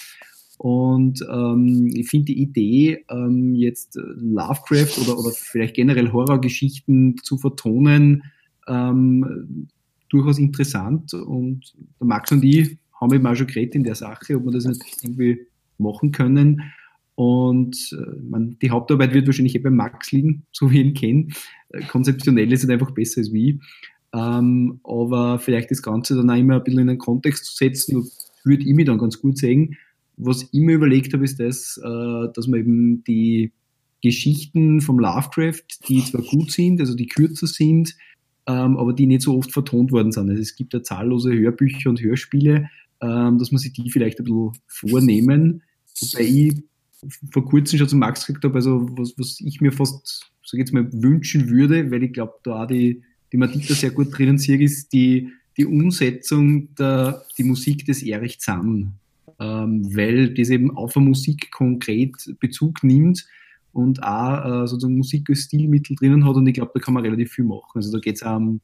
[0.63, 7.39] und ähm, ich finde die Idee, ähm, jetzt Lovecraft oder, oder vielleicht generell Horrorgeschichten zu
[7.39, 8.25] vertonen,
[8.69, 9.69] ähm,
[10.11, 11.15] durchaus interessant.
[11.15, 14.53] Und der Max und ich haben eben auch schon geredet in der Sache, ob wir
[14.53, 15.47] das nicht irgendwie
[15.79, 16.61] machen können.
[17.21, 20.95] Und äh, man, die Hauptarbeit wird wahrscheinlich eh bei Max liegen, so wie ich ihn
[20.95, 21.29] kenne.
[21.71, 23.61] Äh, konzeptionell ist er einfach besser als wie.
[24.13, 28.11] Ähm, aber vielleicht das Ganze dann auch immer ein bisschen in einen Kontext zu setzen,
[28.45, 29.77] würde ich mir dann ganz gut sehen
[30.23, 33.53] was ich mir überlegt habe, ist das, äh, dass man eben die
[34.03, 37.91] Geschichten vom Lovecraft, die zwar gut sind, also die kürzer sind,
[38.47, 40.31] äh, ähm, aber die nicht so oft vertont worden sind.
[40.31, 42.69] Also es gibt ja zahllose Hörbücher und Hörspiele,
[43.01, 45.63] ähm, dass man sich die vielleicht ein bisschen vornehmen.
[46.01, 46.63] Wobei ich
[47.33, 50.73] vor kurzem schon zu Max gekriegt habe, also was, was ich mir fast, ich jetzt
[50.73, 54.61] mal, wünschen würde, weil ich glaube, da auch die, die Madita sehr gut drinnen sehe,
[54.61, 58.95] ist die, die Umsetzung der die Musik des Erich Zann,
[59.39, 63.27] ähm, weil das eben auf eine Musik konkret Bezug nimmt
[63.73, 67.05] und auch äh, sozusagen Musik als Stilmittel drinnen hat und ich glaube, da kann man
[67.05, 67.71] relativ viel machen.
[67.75, 68.61] Also da geht es um,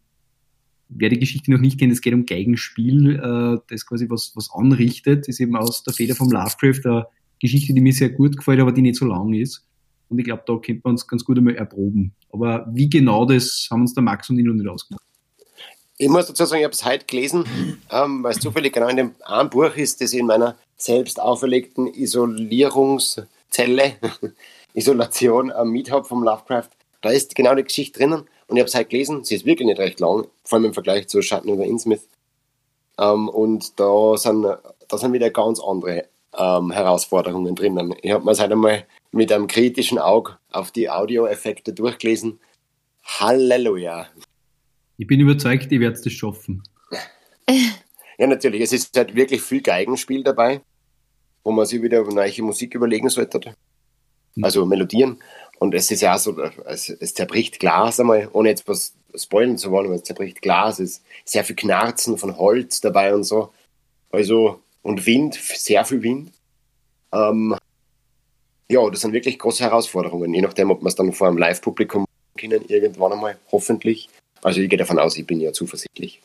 [0.89, 4.51] wer die Geschichte noch nicht kennt, es geht um Geigenspiel, äh, das quasi was, was
[4.53, 7.07] anrichtet, ist eben aus der Feder vom Lovecraft eine
[7.41, 9.65] Geschichte, die mir sehr gut gefällt, aber die nicht so lang ist.
[10.09, 12.15] Und ich glaube, da könnte man uns ganz gut einmal erproben.
[12.33, 15.03] Aber wie genau das haben uns der Max und ich noch nicht ausgemacht.
[15.99, 17.45] Ich muss dazu sagen, ich habe es heute gelesen,
[17.91, 21.87] ähm, weil es zufällig genau in dem einen Buch ist, das in meiner selbst auferlegten
[21.87, 23.95] Isolierungszelle,
[24.75, 26.69] Isolation am Meet habe vom Lovecraft.
[27.01, 29.25] Da ist genau die Geschichte drinnen und ich habe es heute gelesen.
[29.25, 32.07] Sie ist wirklich nicht recht lang, vor allem im Vergleich zu Schatten über Innsmouth.
[32.99, 36.05] Ähm, und da sind, da sind wieder ganz andere
[36.37, 37.95] ähm, Herausforderungen drinnen.
[38.03, 42.39] Ich habe mir es halt einmal mit einem kritischen Auge auf die Audioeffekte durchgelesen.
[43.05, 44.09] Halleluja.
[44.99, 46.63] Ich bin überzeugt, ihr werdet es schaffen.
[48.19, 48.63] Ja, natürlich.
[48.63, 50.63] Es ist halt wirklich viel Geigenspiel dabei,
[51.45, 53.55] wo man sich wieder neue Musik überlegen sollte.
[54.43, 55.19] Also Melodien.
[55.59, 59.57] Und es ist ja auch so, es, es zerbricht Glas einmal, ohne jetzt was spoilern
[59.57, 60.79] zu wollen, aber es zerbricht Glas.
[60.79, 63.53] Es ist sehr viel Knarzen von Holz dabei und so.
[64.11, 66.31] Also, und Wind, sehr viel Wind.
[67.13, 67.57] Ähm,
[68.71, 72.05] ja, das sind wirklich große Herausforderungen, je nachdem, ob man es dann vor einem Live-Publikum
[72.39, 74.09] können, irgendwann einmal, hoffentlich.
[74.43, 76.23] Also ich gehe davon aus, ich bin ja zuversichtlich.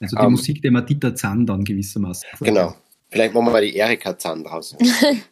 [0.00, 2.28] Also die ähm, Musik der Matita Zahn dann gewissermaßen.
[2.40, 2.76] Genau.
[3.08, 4.76] Vielleicht machen wir mal die Erika Zahn draus.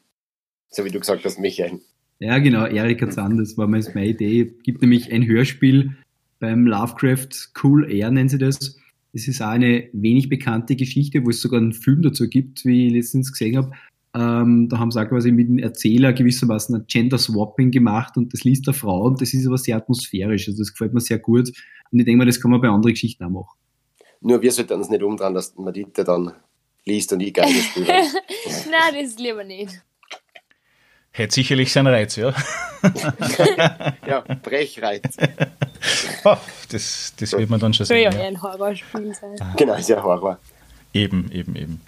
[0.70, 1.80] so wie du gesagt hast, Michael.
[2.18, 4.52] Ja, genau, Erika Zahn, das war meine Idee.
[4.56, 5.96] Es gibt nämlich ein Hörspiel
[6.40, 7.28] beim Lovecraft
[7.62, 8.76] Cool Air, nennen sie das.
[9.16, 12.88] Es ist auch eine wenig bekannte Geschichte, wo es sogar einen Film dazu gibt, wie
[12.88, 13.70] ich letztens gesehen habe.
[14.14, 18.34] Ähm, da haben sie auch quasi mit dem Erzähler gewissermaßen ein Gender Swapping gemacht und
[18.34, 20.48] das liest der Frau und das ist aber sehr atmosphärisch.
[20.48, 21.48] Also das gefällt mir sehr gut.
[21.90, 23.58] Und ich denke mal, das kann man bei anderen Geschichten auch machen.
[24.20, 26.32] Nur wir sollten uns nicht umdrehen, dass Madita dann
[26.84, 27.86] liest und ich geil spiele.
[27.86, 29.82] Nein, das lieber nicht.
[31.16, 32.34] Hätte sicherlich seinen Reiz, ja.
[34.06, 35.16] ja, Brechreiz.
[36.24, 36.36] Oh,
[36.68, 38.12] das, das wird man dann schon sehen.
[38.12, 39.54] Soll ja, ein Horrorspiel sein.
[39.56, 40.38] Genau, ist ja Horror.
[40.92, 41.80] Eben, eben, eben.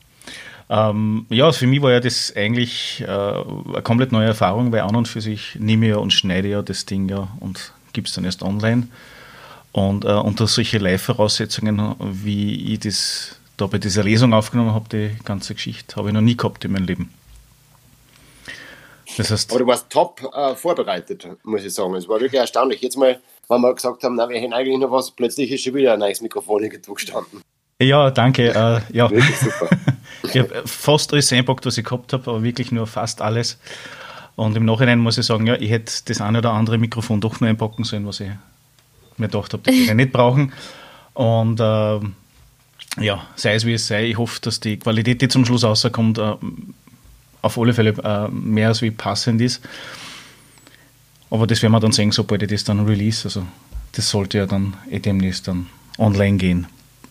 [0.70, 4.96] Ähm, ja, für mich war ja das eigentlich äh, eine komplett neue Erfahrung, weil an
[4.96, 8.14] und für sich nehme ich ja und schneide ja das Ding ja und gibt es
[8.14, 8.88] dann erst online.
[9.72, 15.22] Und äh, unter solche Live-Voraussetzungen, wie ich das da bei dieser Lesung aufgenommen habe, die
[15.26, 17.10] ganze Geschichte, habe ich noch nie gehabt in meinem Leben.
[19.18, 21.94] Das heißt, Aber du warst top äh, vorbereitet, muss ich sagen.
[21.96, 22.80] Es war wirklich erstaunlich.
[22.80, 25.74] Jetzt mal, wenn wir gesagt haben, na, wir hätten eigentlich noch was, plötzlich ist schon
[25.74, 27.42] wieder ein neues Mikrofon irgendwo gestanden.
[27.82, 28.50] Ja, danke.
[28.50, 29.10] Äh, ja.
[29.10, 29.68] Wirklich super.
[30.22, 33.58] ich habe fast alles einpackt, was ich gehabt habe, aber wirklich nur fast alles.
[34.36, 37.40] Und im Nachhinein muss ich sagen, ja, ich hätte das eine oder andere Mikrofon doch
[37.40, 38.30] nur einpacken sollen, was ich
[39.16, 40.52] mir gedacht habe, das wir nicht brauchen.
[41.14, 41.98] Und äh,
[43.00, 46.18] ja, sei es wie es sei, ich hoffe, dass die Qualität, die zum Schluss rauskommt,
[46.18, 46.34] äh,
[47.42, 49.66] auf alle Fälle äh, mehr als wie passend ist.
[51.30, 53.24] Aber das werden wir dann sehen, sobald ich das dann release.
[53.24, 53.46] Also
[53.92, 55.66] das sollte ja dann eh demnächst dann
[55.98, 56.66] online gehen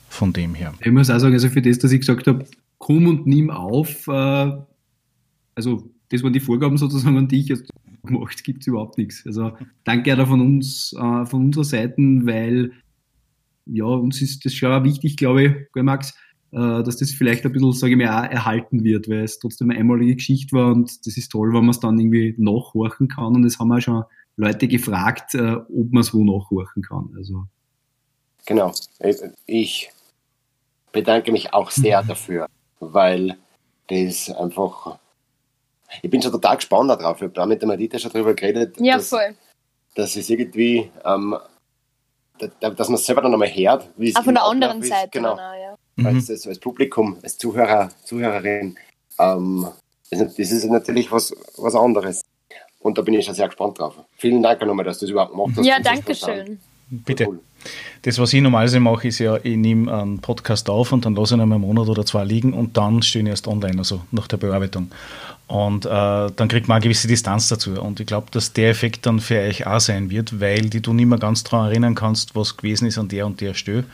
[0.10, 0.74] von dem her.
[0.82, 2.46] Ich muss auch sagen, also für das, dass ich gesagt habe,
[2.78, 4.52] komm und nimm auf, äh,
[5.56, 7.64] also das waren die Vorgaben sozusagen an dich, also
[8.04, 9.26] gemacht gibt es überhaupt nichts.
[9.26, 9.52] Also
[9.84, 12.72] danke auch von uns, äh, von unserer Seite, weil
[13.66, 16.14] ja, uns ist das schon wichtig, glaube ich, Max,
[16.58, 19.80] dass das vielleicht ein bisschen, sage ich mal, auch erhalten wird, weil es trotzdem eine
[19.80, 23.46] einmalige Geschichte war und das ist toll, wenn man es dann irgendwie nachhorchen kann und
[23.46, 24.04] es haben auch schon
[24.38, 27.10] Leute gefragt, äh, ob man es wo nachhorchen kann.
[27.18, 27.46] Also.
[28.46, 28.72] Genau.
[29.46, 29.92] Ich
[30.92, 32.08] bedanke mich auch sehr mhm.
[32.08, 32.48] dafür,
[32.80, 33.38] weil
[33.88, 35.00] das einfach.
[36.02, 37.18] Ich bin schon total gespannt darauf.
[37.18, 38.76] Ich habe da mit der Madita schon drüber geredet.
[38.80, 39.36] Ja, dass, voll.
[39.96, 41.36] Dass es irgendwie, ähm,
[42.60, 43.90] dass man es selber dann nochmal hört.
[43.98, 44.90] Wie es ah, von der anderen ist.
[44.90, 45.10] Seite.
[45.12, 45.36] Genau.
[45.36, 45.67] Dann, ja.
[45.98, 46.06] Mhm.
[46.06, 48.78] als, als, als, Publikum, als Zuhörer, Zuhörerin.
[49.20, 49.68] Ähm,
[50.10, 52.22] das ist natürlich was, was anderes.
[52.80, 53.96] Und da bin ich schon sehr gespannt drauf.
[54.18, 55.66] Vielen Dank nochmal, dass du das überhaupt gemacht hast.
[55.66, 56.60] Ja, danke schön.
[56.90, 57.28] Bitte.
[57.28, 57.40] Cool.
[58.04, 61.36] Das, was ich normalerweise mache, ist ja, ich nehme einen Podcast auf und dann lasse
[61.36, 64.38] ich ihn einen Monat oder zwei liegen und dann stehen erst online, also nach der
[64.38, 64.90] Bearbeitung.
[65.48, 67.82] Und äh, dann kriegt man eine gewisse Distanz dazu.
[67.82, 70.94] Und ich glaube, dass der Effekt dann für euch auch sein wird, weil die du
[70.94, 73.86] nicht mehr ganz daran erinnern kannst, was gewesen ist an der und der Stelle.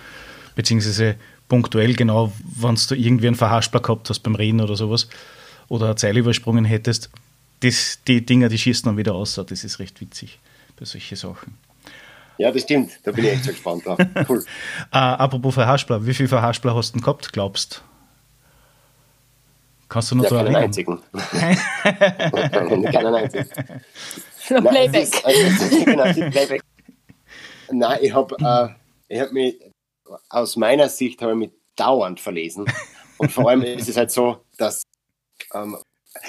[0.55, 1.15] Beziehungsweise
[1.53, 5.07] punktuell genau, wenn du irgendwie einen Verhaspler gehabt hast beim Reden oder sowas
[5.67, 7.11] oder eine Zeile übersprungen hättest,
[7.59, 9.35] das, die Dinger, die schießen dann wieder aus.
[9.35, 10.39] Das ist recht witzig
[10.79, 11.59] bei solchen Sachen.
[12.39, 12.93] Ja, das stimmt.
[13.03, 13.99] Da bin ich echt so gespannt drauf.
[14.27, 14.43] Cool.
[14.91, 17.83] äh, apropos Verhaspler, wie viele Verhaspler hast du denn gehabt, glaubst
[19.89, 20.99] Kannst du noch ja, so keinen einzigen.
[22.91, 23.47] keinen einzigen.
[24.39, 25.03] So Playback.
[25.03, 26.63] Ist, also, genau, Playback.
[27.71, 28.75] Nein, ich habe
[29.07, 29.55] äh, hab mich,
[30.29, 32.65] aus meiner Sicht habe ich mich dauernd verlesen.
[33.17, 34.83] Und vor allem ist es halt so, dass
[35.53, 35.77] ähm,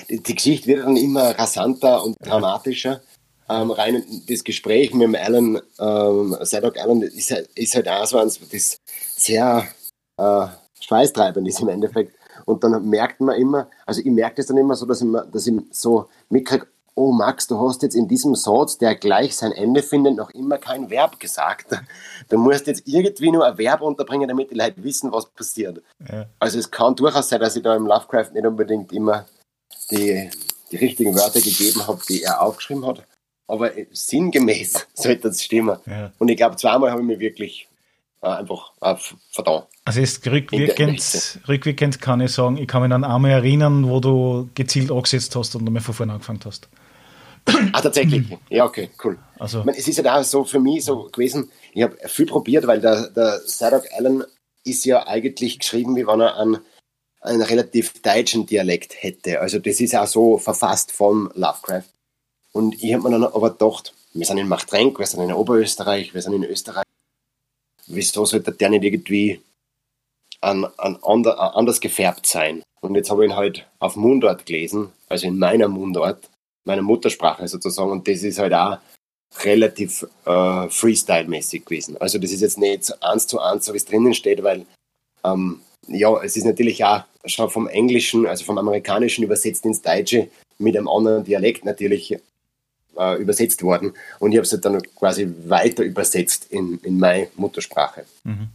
[0.08, 3.02] die, die Geschichte wird dann immer rasanter und dramatischer.
[3.48, 8.06] Ähm, rein das Gespräch mit dem Alan, ähm, Sadok Alan, ist, halt- ist halt auch
[8.06, 8.78] so eins, das
[9.16, 9.68] sehr
[10.16, 10.46] äh,
[10.80, 12.16] schweißtreibend ist im Endeffekt.
[12.46, 15.46] Und dann merkt man immer, also ich merke das dann immer so, dass ich, dass
[15.46, 19.82] ich so mitkriege, oh Max, du hast jetzt in diesem Satz, der gleich sein Ende
[19.82, 21.66] findet, noch immer kein Verb gesagt.
[22.30, 25.82] Du musst jetzt irgendwie nur ein Verb unterbringen, damit die Leute wissen, was passiert.
[26.10, 26.26] Ja.
[26.38, 29.26] Also es kann durchaus sein, dass ich da im Lovecraft nicht unbedingt immer
[29.90, 30.30] die,
[30.70, 33.06] die richtigen Wörter gegeben habe, die er aufgeschrieben hat.
[33.46, 35.76] Aber sinngemäß sollte das stimmen.
[35.84, 36.12] Ja.
[36.18, 37.68] Und ich glaube, zweimal habe ich mich wirklich
[38.22, 38.94] äh, einfach äh,
[39.30, 39.66] verdammt.
[39.84, 44.48] Also jetzt rückwirkend, rückwirkend kann ich sagen, ich kann mich an einmal erinnern, wo du
[44.54, 46.70] gezielt angesetzt hast und nochmal von vorne angefangen hast.
[47.46, 48.24] Ah, tatsächlich.
[48.48, 49.18] Ja, okay, cool.
[49.38, 52.26] Also, Ich meine, es ist halt auch so für mich so gewesen, ich habe viel
[52.26, 54.24] probiert, weil der, der Sadok Allen
[54.64, 56.58] ist ja eigentlich geschrieben, wie wenn er einen,
[57.20, 59.40] einen relativ deutschen Dialekt hätte.
[59.40, 61.84] Also das ist auch so verfasst vom Lovecraft.
[62.52, 66.14] Und ich habe mir dann aber gedacht, wir sind in Machtrenk, wir sind in Oberösterreich,
[66.14, 66.84] wir sind in Österreich.
[67.86, 69.42] Wieso sollte der nicht irgendwie
[70.40, 72.62] an, an ander, an anders gefärbt sein?
[72.80, 76.30] Und jetzt habe ich ihn halt auf Mundart gelesen, also in meiner Mundart,
[76.64, 77.90] meiner Muttersprache sozusagen.
[77.90, 78.78] Und das ist halt auch
[79.42, 81.96] relativ äh, Freestyle-mäßig gewesen.
[81.98, 84.64] Also das ist jetzt nicht eins zu eins, so wie es drinnen steht, weil
[85.24, 90.28] ähm, ja, es ist natürlich auch schon vom Englischen, also vom Amerikanischen übersetzt ins Deutsche
[90.58, 92.16] mit einem anderen Dialekt natürlich
[92.96, 93.92] äh, übersetzt worden.
[94.18, 98.04] Und ich habe es halt dann quasi weiter übersetzt in, in meine Muttersprache.
[98.22, 98.48] Mhm.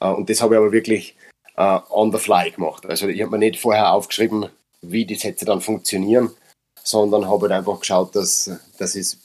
[0.00, 1.16] Äh, und das habe ich aber wirklich
[1.56, 2.86] äh, on the fly gemacht.
[2.86, 4.46] Also ich habe mir nicht vorher aufgeschrieben,
[4.82, 6.30] wie die Sätze dann funktionieren,
[6.86, 9.18] sondern habe halt einfach geschaut, dass, dass ich es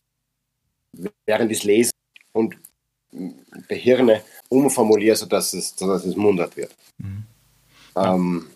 [1.26, 1.91] während ich lese
[2.34, 2.56] und
[3.67, 6.76] behirne umformuliere, sodass es, sodass es Mundart wird.
[6.97, 7.26] Mhm.
[7.95, 8.50] Ähm,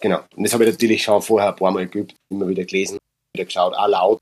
[0.00, 0.20] genau.
[0.34, 2.98] Und das habe ich natürlich schon vorher ein paar Mal geübt, immer wieder gelesen,
[3.34, 4.20] wieder geschaut, auch laut.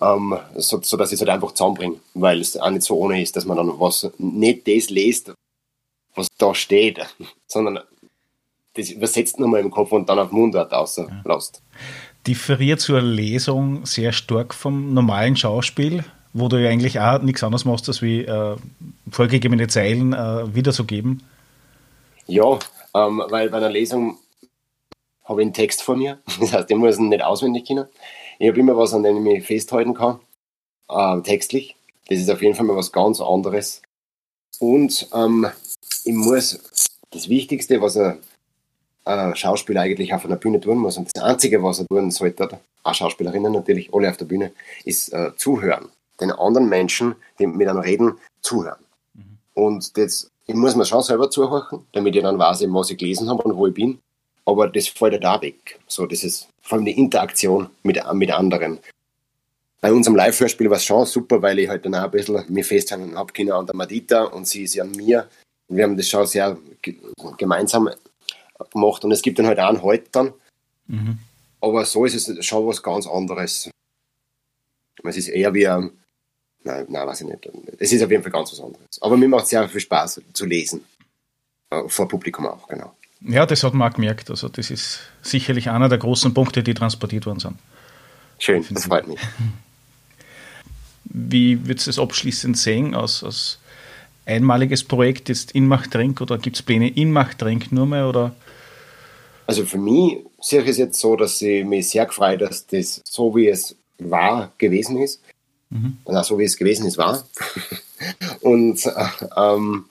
[0.00, 3.22] Ähm, so, so dass ich es halt einfach zusammenbringe, weil es auch nicht so ohne
[3.22, 5.32] ist, dass man dann was nicht das liest,
[6.14, 6.98] was da steht,
[7.46, 7.80] sondern
[8.74, 11.62] das übersetzt nochmal im Kopf und dann auf Mundart auslässt.
[12.26, 17.64] Differiert zur Lesung sehr stark vom normalen Schauspiel, wo du ja eigentlich auch nichts anderes
[17.64, 18.56] machst, als wie äh,
[19.10, 21.22] vorgegebene Zeilen äh, wiederzugeben.
[22.26, 22.58] Ja,
[22.94, 24.18] ähm, weil bei einer Lesung
[25.24, 26.18] habe ich einen Text vor mir.
[26.40, 27.86] Das heißt, ich muss ihn nicht auswendig kennen.
[28.38, 30.18] Ich habe immer was, an dem ich mich festhalten kann,
[30.88, 31.76] äh, textlich.
[32.08, 33.80] Das ist auf jeden Fall mal was ganz anderes.
[34.58, 35.46] Und ähm,
[36.04, 36.58] ich muss
[37.10, 38.18] das Wichtigste, was ein
[39.04, 42.48] äh, Schauspieler eigentlich auf einer Bühne tun muss, und das Einzige, was er tun sollte,
[42.82, 44.52] auch Schauspielerinnen natürlich, alle auf der Bühne,
[44.84, 45.88] ist äh, zuhören.
[46.20, 48.78] Den anderen Menschen, die mit einem reden, zuhören.
[49.54, 53.28] Und das, ich muss mir schon selber zuhören, damit ich dann weiß, was ich gelesen
[53.28, 53.98] habe und wo ich bin.
[54.44, 55.80] Aber das fällt ja da weg.
[55.88, 58.78] So, das ist vor allem die Interaktion mit, mit anderen.
[59.80, 62.64] Bei unserem Live-Hörspiel war es schon super, weil ich halt dann auch ein bisschen mir
[62.64, 65.28] festhalten habe können an der Madita und sie ist ja an mir.
[65.68, 66.96] Wir haben das schon sehr ge-
[67.38, 67.88] gemeinsam
[68.70, 69.04] gemacht.
[69.04, 70.32] Und es gibt dann halt auch einen Halt dann.
[70.86, 71.18] Mhm.
[71.60, 73.70] Aber so ist es schon was ganz anderes.
[75.02, 75.90] Es ist eher wie ein,
[76.62, 77.48] nein, nein, weiß ich nicht.
[77.78, 79.00] Es ist auf jeden Fall ganz was anderes.
[79.00, 80.84] Aber mir macht es sehr viel Spaß zu lesen.
[81.70, 82.94] Äh, Vor Publikum auch, genau.
[83.20, 84.30] Ja, das hat man auch gemerkt.
[84.30, 87.58] Also das ist sicherlich einer der großen Punkte, die transportiert worden sind.
[88.38, 89.20] Schön, das freut mich.
[91.04, 93.58] Wie würdest du das abschließend sehen als, als
[94.26, 98.34] einmaliges Projekt jetzt in Machtrenk oder gibt es Pläne in Machtrenk nur mehr oder?
[99.46, 103.02] Also für mich sehe ich es jetzt so, dass ich mich sehr freue, dass das
[103.04, 105.20] so wie es war gewesen ist.
[105.70, 105.98] Mhm.
[106.04, 107.26] Und auch so wie es gewesen ist, war.
[108.40, 108.90] Und äh,
[109.36, 109.86] ähm,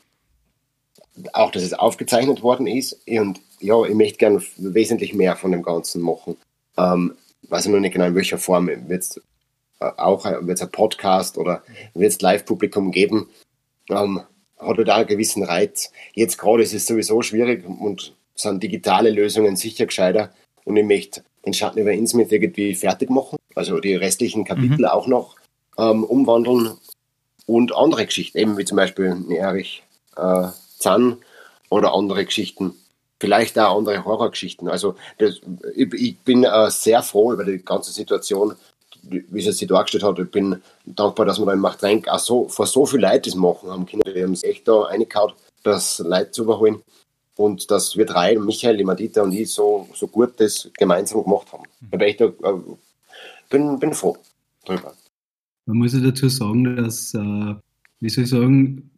[1.33, 2.97] auch, dass es aufgezeichnet worden ist.
[3.07, 6.37] Und ja, ich möchte gerne wesentlich mehr von dem Ganzen machen.
[6.77, 7.13] Ähm,
[7.43, 8.67] weiß ich noch nicht genau, in welcher Form.
[8.67, 9.21] Wird es
[9.79, 11.63] äh, auch wird's ein Podcast oder
[11.93, 13.27] wird es Live-Publikum geben?
[13.89, 14.21] Ähm,
[14.59, 15.91] hat halt auch einen gewissen Reiz.
[16.13, 20.33] Jetzt gerade ist es sowieso schwierig und sind digitale Lösungen sicher gescheiter.
[20.65, 23.37] Und ich möchte den Schatten über Innsmouth irgendwie fertig machen.
[23.55, 25.35] Also die restlichen Kapitel auch noch
[25.77, 26.77] ähm, umwandeln
[27.45, 29.83] und andere Geschichten, eben wie zum Beispiel Erich
[30.15, 30.47] äh,
[30.79, 31.17] Zahn
[31.69, 32.75] oder andere Geschichten.
[33.19, 34.67] Vielleicht auch andere Horrorgeschichten.
[34.67, 35.41] Also das,
[35.75, 38.55] ich, ich bin äh, sehr froh über die ganze Situation,
[39.03, 40.19] wie es sich dargestellt hat.
[40.19, 43.35] Ich bin dankbar, dass wir da in Machtrenk auch so, vor so viel Leuten das
[43.35, 44.03] machen haben können.
[44.05, 45.33] Die haben es echt da reingehauen,
[45.63, 46.81] das Leute zu überholen.
[47.35, 51.51] Und dass wir drei, Michael, die Madita und ich, so, so gut das gemeinsam gemacht
[51.51, 51.63] haben.
[51.91, 52.59] Da bin ich da, äh,
[53.49, 54.17] bin, bin froh
[54.65, 54.93] drüber.
[55.65, 57.55] Man muss ja dazu sagen, dass, äh,
[57.99, 58.91] wie soll ich sagen,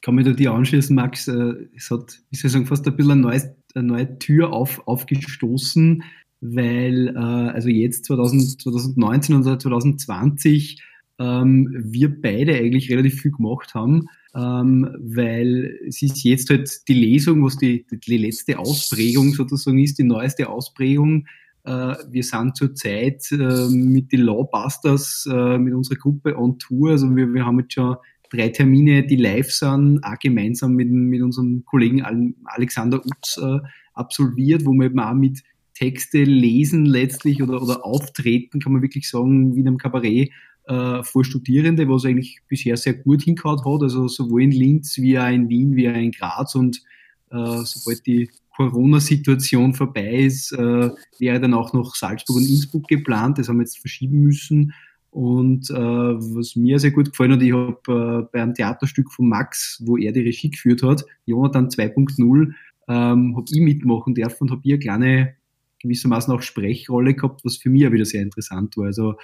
[0.00, 2.96] kann mich da dir anschließen, Max, äh, es hat, wie soll ich sagen, fast ein
[2.96, 6.02] bisschen eine neue, eine neue Tür auf, aufgestoßen,
[6.42, 10.82] weil äh, also jetzt 2000, 2019 und 2020
[11.18, 16.94] ähm, wir beide eigentlich relativ viel gemacht haben, ähm, weil es ist jetzt halt die
[16.94, 21.26] Lesung, was die, die letzte Ausprägung sozusagen ist, die neueste Ausprägung.
[21.64, 27.14] Äh, wir sind zurzeit äh, mit den Lawbusters, äh, mit unserer Gruppe on Tour, also
[27.14, 27.96] wir, wir haben jetzt schon
[28.30, 33.58] drei Termine, die live sind, auch gemeinsam mit, mit unserem Kollegen Alexander Utz äh,
[33.94, 35.42] absolviert, wo wir eben auch mit
[35.74, 40.30] Texte lesen letztlich oder, oder auftreten, kann man wirklich sagen, wie in einem Kabarett
[40.66, 45.18] äh, vor Studierende, was eigentlich bisher sehr gut hingehauen hat, also sowohl in Linz wie
[45.18, 46.54] auch in Wien wie auch in Graz.
[46.54, 46.82] Und
[47.30, 53.38] äh, sobald die Corona-Situation vorbei ist, äh, wäre dann auch noch Salzburg und Innsbruck geplant,
[53.38, 54.74] das haben wir jetzt verschieben müssen.
[55.10, 59.28] Und äh, was mir sehr gut gefallen hat, ich habe äh, bei einem Theaterstück von
[59.28, 62.52] Max, wo er die Regie geführt hat, Jonathan 2.0,
[62.88, 65.34] ähm, habe ich mitmachen dürfen und habe hier eine kleine
[65.82, 68.86] gewissermaßen auch Sprechrolle gehabt, was für mich auch wieder sehr interessant war.
[68.86, 69.14] Also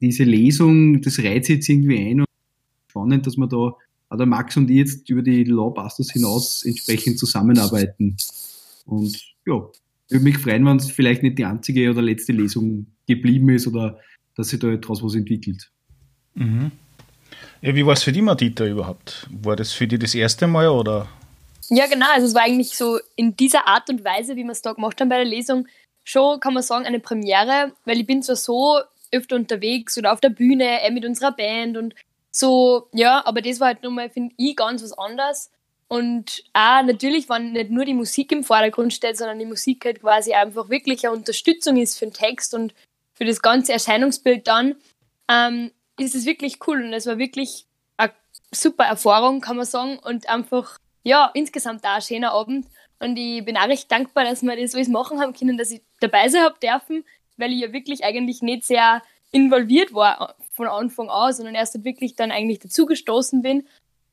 [0.00, 2.26] diese Lesung, das reizt jetzt irgendwie ein und
[2.88, 7.18] spannend, dass wir da, auch der Max und ich jetzt über die Lawbusters hinaus entsprechend
[7.18, 8.16] zusammenarbeiten.
[8.86, 9.56] Und ja,
[10.06, 13.66] ich würde mich freuen, wenn es vielleicht nicht die einzige oder letzte Lesung geblieben ist
[13.66, 13.98] oder
[14.36, 15.70] dass sich da etwas was entwickelt.
[16.34, 16.70] Mhm.
[17.62, 19.28] Ja, wie war es für die Madita überhaupt?
[19.30, 21.08] War das für die das erste Mal oder?
[21.70, 22.06] Ja, genau.
[22.12, 25.00] Also es war eigentlich so in dieser Art und Weise, wie wir es da gemacht
[25.00, 25.66] haben bei der Lesung,
[26.04, 28.80] schon, kann man sagen, eine Premiere, weil ich bin zwar so
[29.10, 31.94] öfter unterwegs oder auf der Bühne äh, mit unserer Band und
[32.30, 35.50] so, ja, aber das war halt nochmal, finde ich, ganz was anderes.
[35.86, 40.00] Und auch natürlich, wenn nicht nur die Musik im Vordergrund steht, sondern die Musik halt
[40.00, 42.74] quasi einfach wirklich eine Unterstützung ist für den Text und
[43.12, 44.74] für das ganze Erscheinungsbild dann,
[45.28, 48.12] ähm, ist es wirklich cool und es war wirklich eine
[48.50, 52.66] super Erfahrung, kann man sagen, und einfach, ja, insgesamt auch ein schöner Abend.
[52.98, 55.82] Und ich bin auch recht dankbar, dass wir das alles machen haben können, dass ich
[56.08, 57.04] dabei sein habe dürfen,
[57.36, 59.02] weil ich ja wirklich eigentlich nicht sehr
[59.32, 63.66] involviert war von Anfang an, sondern erst wirklich dann eigentlich dazugestoßen bin.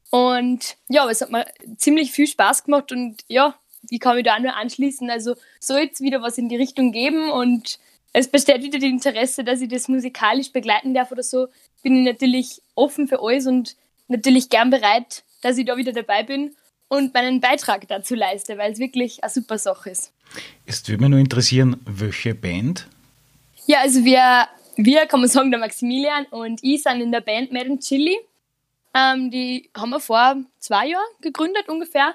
[0.10, 1.46] Und ja, es hat mir
[1.78, 3.56] ziemlich viel Spaß gemacht und ja,
[3.90, 5.10] ich kann mich da auch nur anschließen.
[5.10, 7.80] Also soll jetzt wieder was in die Richtung geben und
[8.14, 11.48] es besteht wieder das Interesse, dass ich das musikalisch begleiten darf oder so,
[11.82, 13.76] bin ich natürlich offen für alles und
[14.08, 16.56] natürlich gern bereit, dass ich da wieder dabei bin
[16.90, 20.12] und meinen Beitrag dazu leiste, weil es wirklich eine super Sache ist.
[20.66, 22.88] Es würde mich nur interessieren, welche Band?
[23.66, 27.52] Ja, also wir, wir kann man sagen, der Maximilian und ich sind in der Band
[27.52, 28.18] Madden Chili.
[28.94, 32.14] Ähm, die haben wir vor zwei Jahren gegründet ungefähr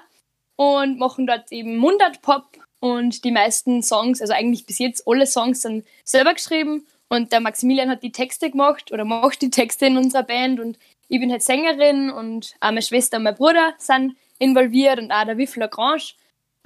[0.55, 2.45] und machen dort eben Mundart-Pop
[2.79, 7.39] und die meisten Songs, also eigentlich bis jetzt alle Songs sind selber geschrieben und der
[7.39, 10.77] Maximilian hat die Texte gemacht oder macht die Texte in unserer Band und
[11.09, 15.25] ich bin halt Sängerin und auch meine Schwester und mein Bruder sind involviert und auch
[15.25, 16.13] der Wiff Lagrange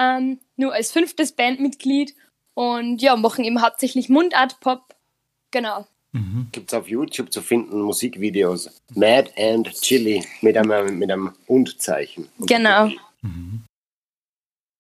[0.02, 2.16] ähm, nur als fünftes Bandmitglied
[2.54, 4.96] und ja, machen eben hauptsächlich Mundart-Pop.
[5.52, 5.88] Genau.
[6.14, 6.48] Mhm.
[6.52, 12.28] Gibt es auf YouTube zu finden Musikvideos Mad and Chili mit einem, mit einem Und-Zeichen.
[12.40, 12.92] Genau.
[13.22, 13.64] Mhm.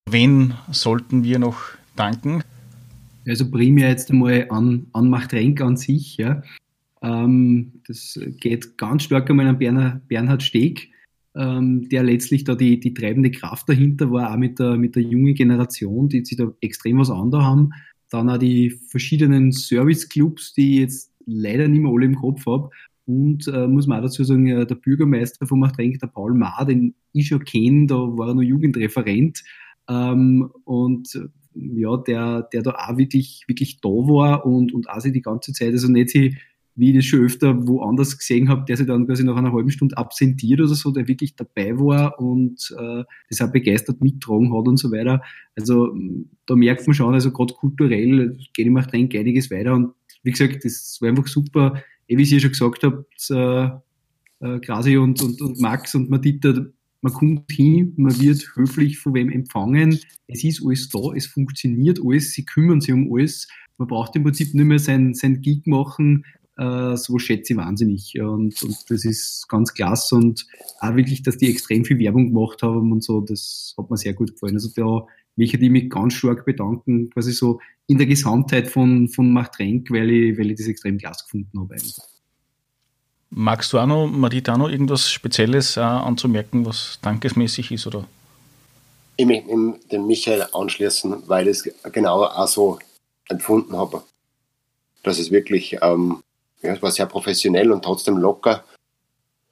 [0.09, 1.61] Wen sollten wir noch
[1.95, 2.43] danken?
[3.27, 6.17] Also primär jetzt einmal an, an Machtrenk an sich.
[6.17, 6.41] Ja.
[7.01, 10.90] Ähm, das geht ganz stark einmal an Bernhard, Bernhard Steg,
[11.35, 15.03] ähm, der letztlich da die, die treibende Kraft dahinter war, auch mit der, mit der
[15.03, 17.71] jungen Generation, die sich da extrem was anderes haben.
[18.09, 22.69] Dann auch die verschiedenen Serviceclubs, die ich jetzt leider nicht mehr alle im Kopf habe.
[23.05, 26.65] Und äh, muss man auch dazu sagen, äh, der Bürgermeister von Machtrenk, der Paul Maar,
[26.65, 29.43] den ich schon kenne, da war er noch Jugendreferent.
[29.89, 35.11] Ähm, und ja, der, der da auch wirklich, wirklich da war und, und auch sich
[35.11, 36.37] die ganze Zeit, also nicht sie
[36.75, 39.71] wie ich das schon öfter woanders gesehen habe, der sich dann quasi nach einer halben
[39.71, 44.67] Stunde absentiert oder so, der wirklich dabei war und äh, das auch begeistert mittragen hat
[44.67, 45.21] und so weiter.
[45.55, 45.93] Also
[46.45, 49.93] da merkt man schon, also gerade kulturell geht auch Trend einiges weiter und
[50.23, 54.97] wie gesagt, das war einfach super, eh, wie ich schon gesagt habe, äh, äh, Krasi
[54.97, 56.53] und, und, und Max und Madita,
[57.01, 61.99] man kommt hin, man wird höflich von wem empfangen, es ist alles da, es funktioniert
[62.03, 63.47] alles, sie kümmern sich um alles,
[63.77, 66.25] man braucht im Prinzip nicht mehr sein, sein Gig machen,
[66.61, 68.19] äh, so schätze ich wahnsinnig.
[68.19, 70.45] Und, und das ist ganz klasse und
[70.79, 74.13] auch wirklich, dass die extrem viel Werbung gemacht haben und so, das hat mir sehr
[74.13, 74.55] gut gefallen.
[74.55, 79.31] Also da möchte ich mich ganz stark bedanken, quasi so in der Gesamtheit von, von
[79.31, 81.73] Machtrenk, weil ich, weil ich das extrem klasse gefunden habe.
[81.73, 81.95] Eigentlich.
[83.31, 87.87] Magst du auch noch, Marita, noch irgendwas Spezielles äh, anzumerken, was dankesmäßig ist?
[87.87, 88.05] Oder?
[89.15, 89.49] Ich möchte
[89.91, 92.79] den Michael anschließen, weil ich es genau auch so
[93.29, 94.03] empfunden habe.
[95.03, 96.21] Dass es wirklich, ähm,
[96.61, 98.63] ja, es war sehr professionell und trotzdem locker.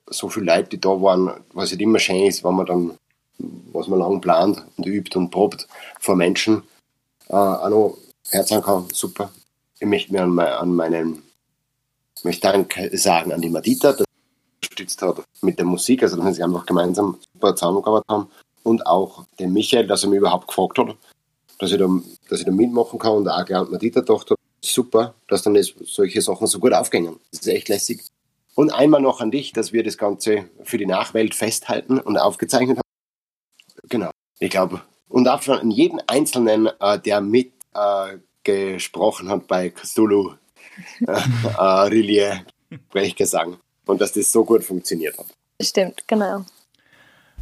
[0.08, 2.98] So viele Leute, die da waren, was halt immer schön ist, wenn man dann,
[3.72, 5.68] was man lang plant und übt und probt
[6.00, 6.64] vor Menschen,
[7.30, 7.98] äh, auch noch
[8.30, 9.32] herzhagen kann, super.
[9.80, 11.24] Ich möchte mir an, mein, an meinen
[12.24, 14.04] möchte Danke sagen an die Madita, die
[14.62, 18.30] unterstützt hat mit der Musik, also dass wir sich einfach gemeinsam super zusammengearbeitet haben.
[18.64, 20.96] Und auch den Michael, dass er mich überhaupt gefragt hat,
[21.60, 21.88] dass ich da,
[22.30, 23.14] dass ich da mitmachen kann.
[23.14, 24.32] Und auch gleich an Madita gedacht
[24.74, 27.20] super, dass dann solche Sachen so gut aufgehen.
[27.32, 28.02] Das ist echt lässig.
[28.56, 32.78] Und einmal noch an dich, dass wir das Ganze für die Nachwelt festhalten und aufgezeichnet
[32.78, 33.88] haben.
[33.88, 34.10] Genau,
[34.40, 34.82] ich glaube.
[35.08, 38.18] Und auch an jeden Einzelnen, äh, der mit äh,
[38.48, 40.34] hat bei Cthulhu
[41.06, 42.46] äh, Rillier
[42.90, 45.28] Sprechgesang und dass das so gut funktioniert hat.
[45.62, 46.46] Stimmt, genau.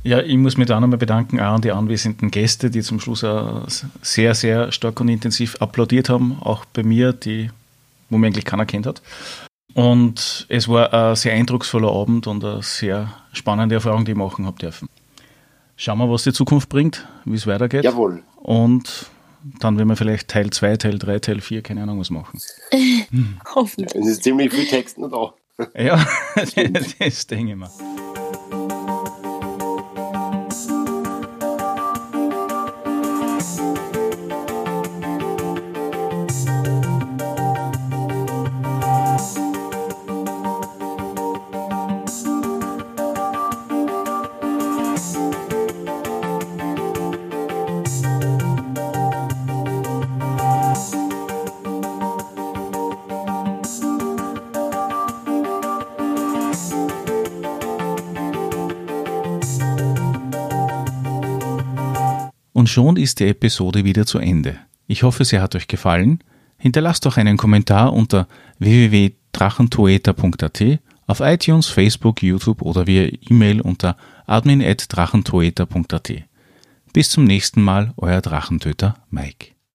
[0.03, 3.23] Ja, ich muss mich da nochmal bedanken, auch an die anwesenden Gäste, die zum Schluss
[3.23, 3.67] auch
[4.01, 7.49] sehr, sehr stark und intensiv applaudiert haben, auch bei mir, die,
[8.09, 9.01] wo mir eigentlich keiner kennt hat.
[9.73, 14.45] Und es war ein sehr eindrucksvoller Abend und eine sehr spannende Erfahrung, die ich machen
[14.45, 14.89] habe dürfen.
[15.75, 17.83] Schauen wir, was die Zukunft bringt, wie es weitergeht.
[17.83, 18.23] Jawohl.
[18.37, 19.07] Und
[19.59, 22.39] dann werden wir vielleicht Teil 2, Teil 3, Teil 4, keine Ahnung was machen.
[23.55, 23.93] Hoffentlich.
[23.93, 25.81] Es ist ziemlich viel Text noch da.
[25.81, 26.05] Ja,
[26.99, 27.69] das denke ich mir.
[62.77, 64.59] Schon ist die Episode wieder zu Ende.
[64.85, 66.23] Ich hoffe, sie hat euch gefallen.
[66.59, 68.27] Hinterlasst doch einen Kommentar unter
[68.59, 70.63] www.drachentoeta.at,
[71.07, 73.97] auf iTunes, Facebook, YouTube oder via E-Mail unter
[74.27, 76.13] admin.drachentoeta.at.
[76.93, 79.56] Bis zum nächsten Mal, euer Drachentöter Mike.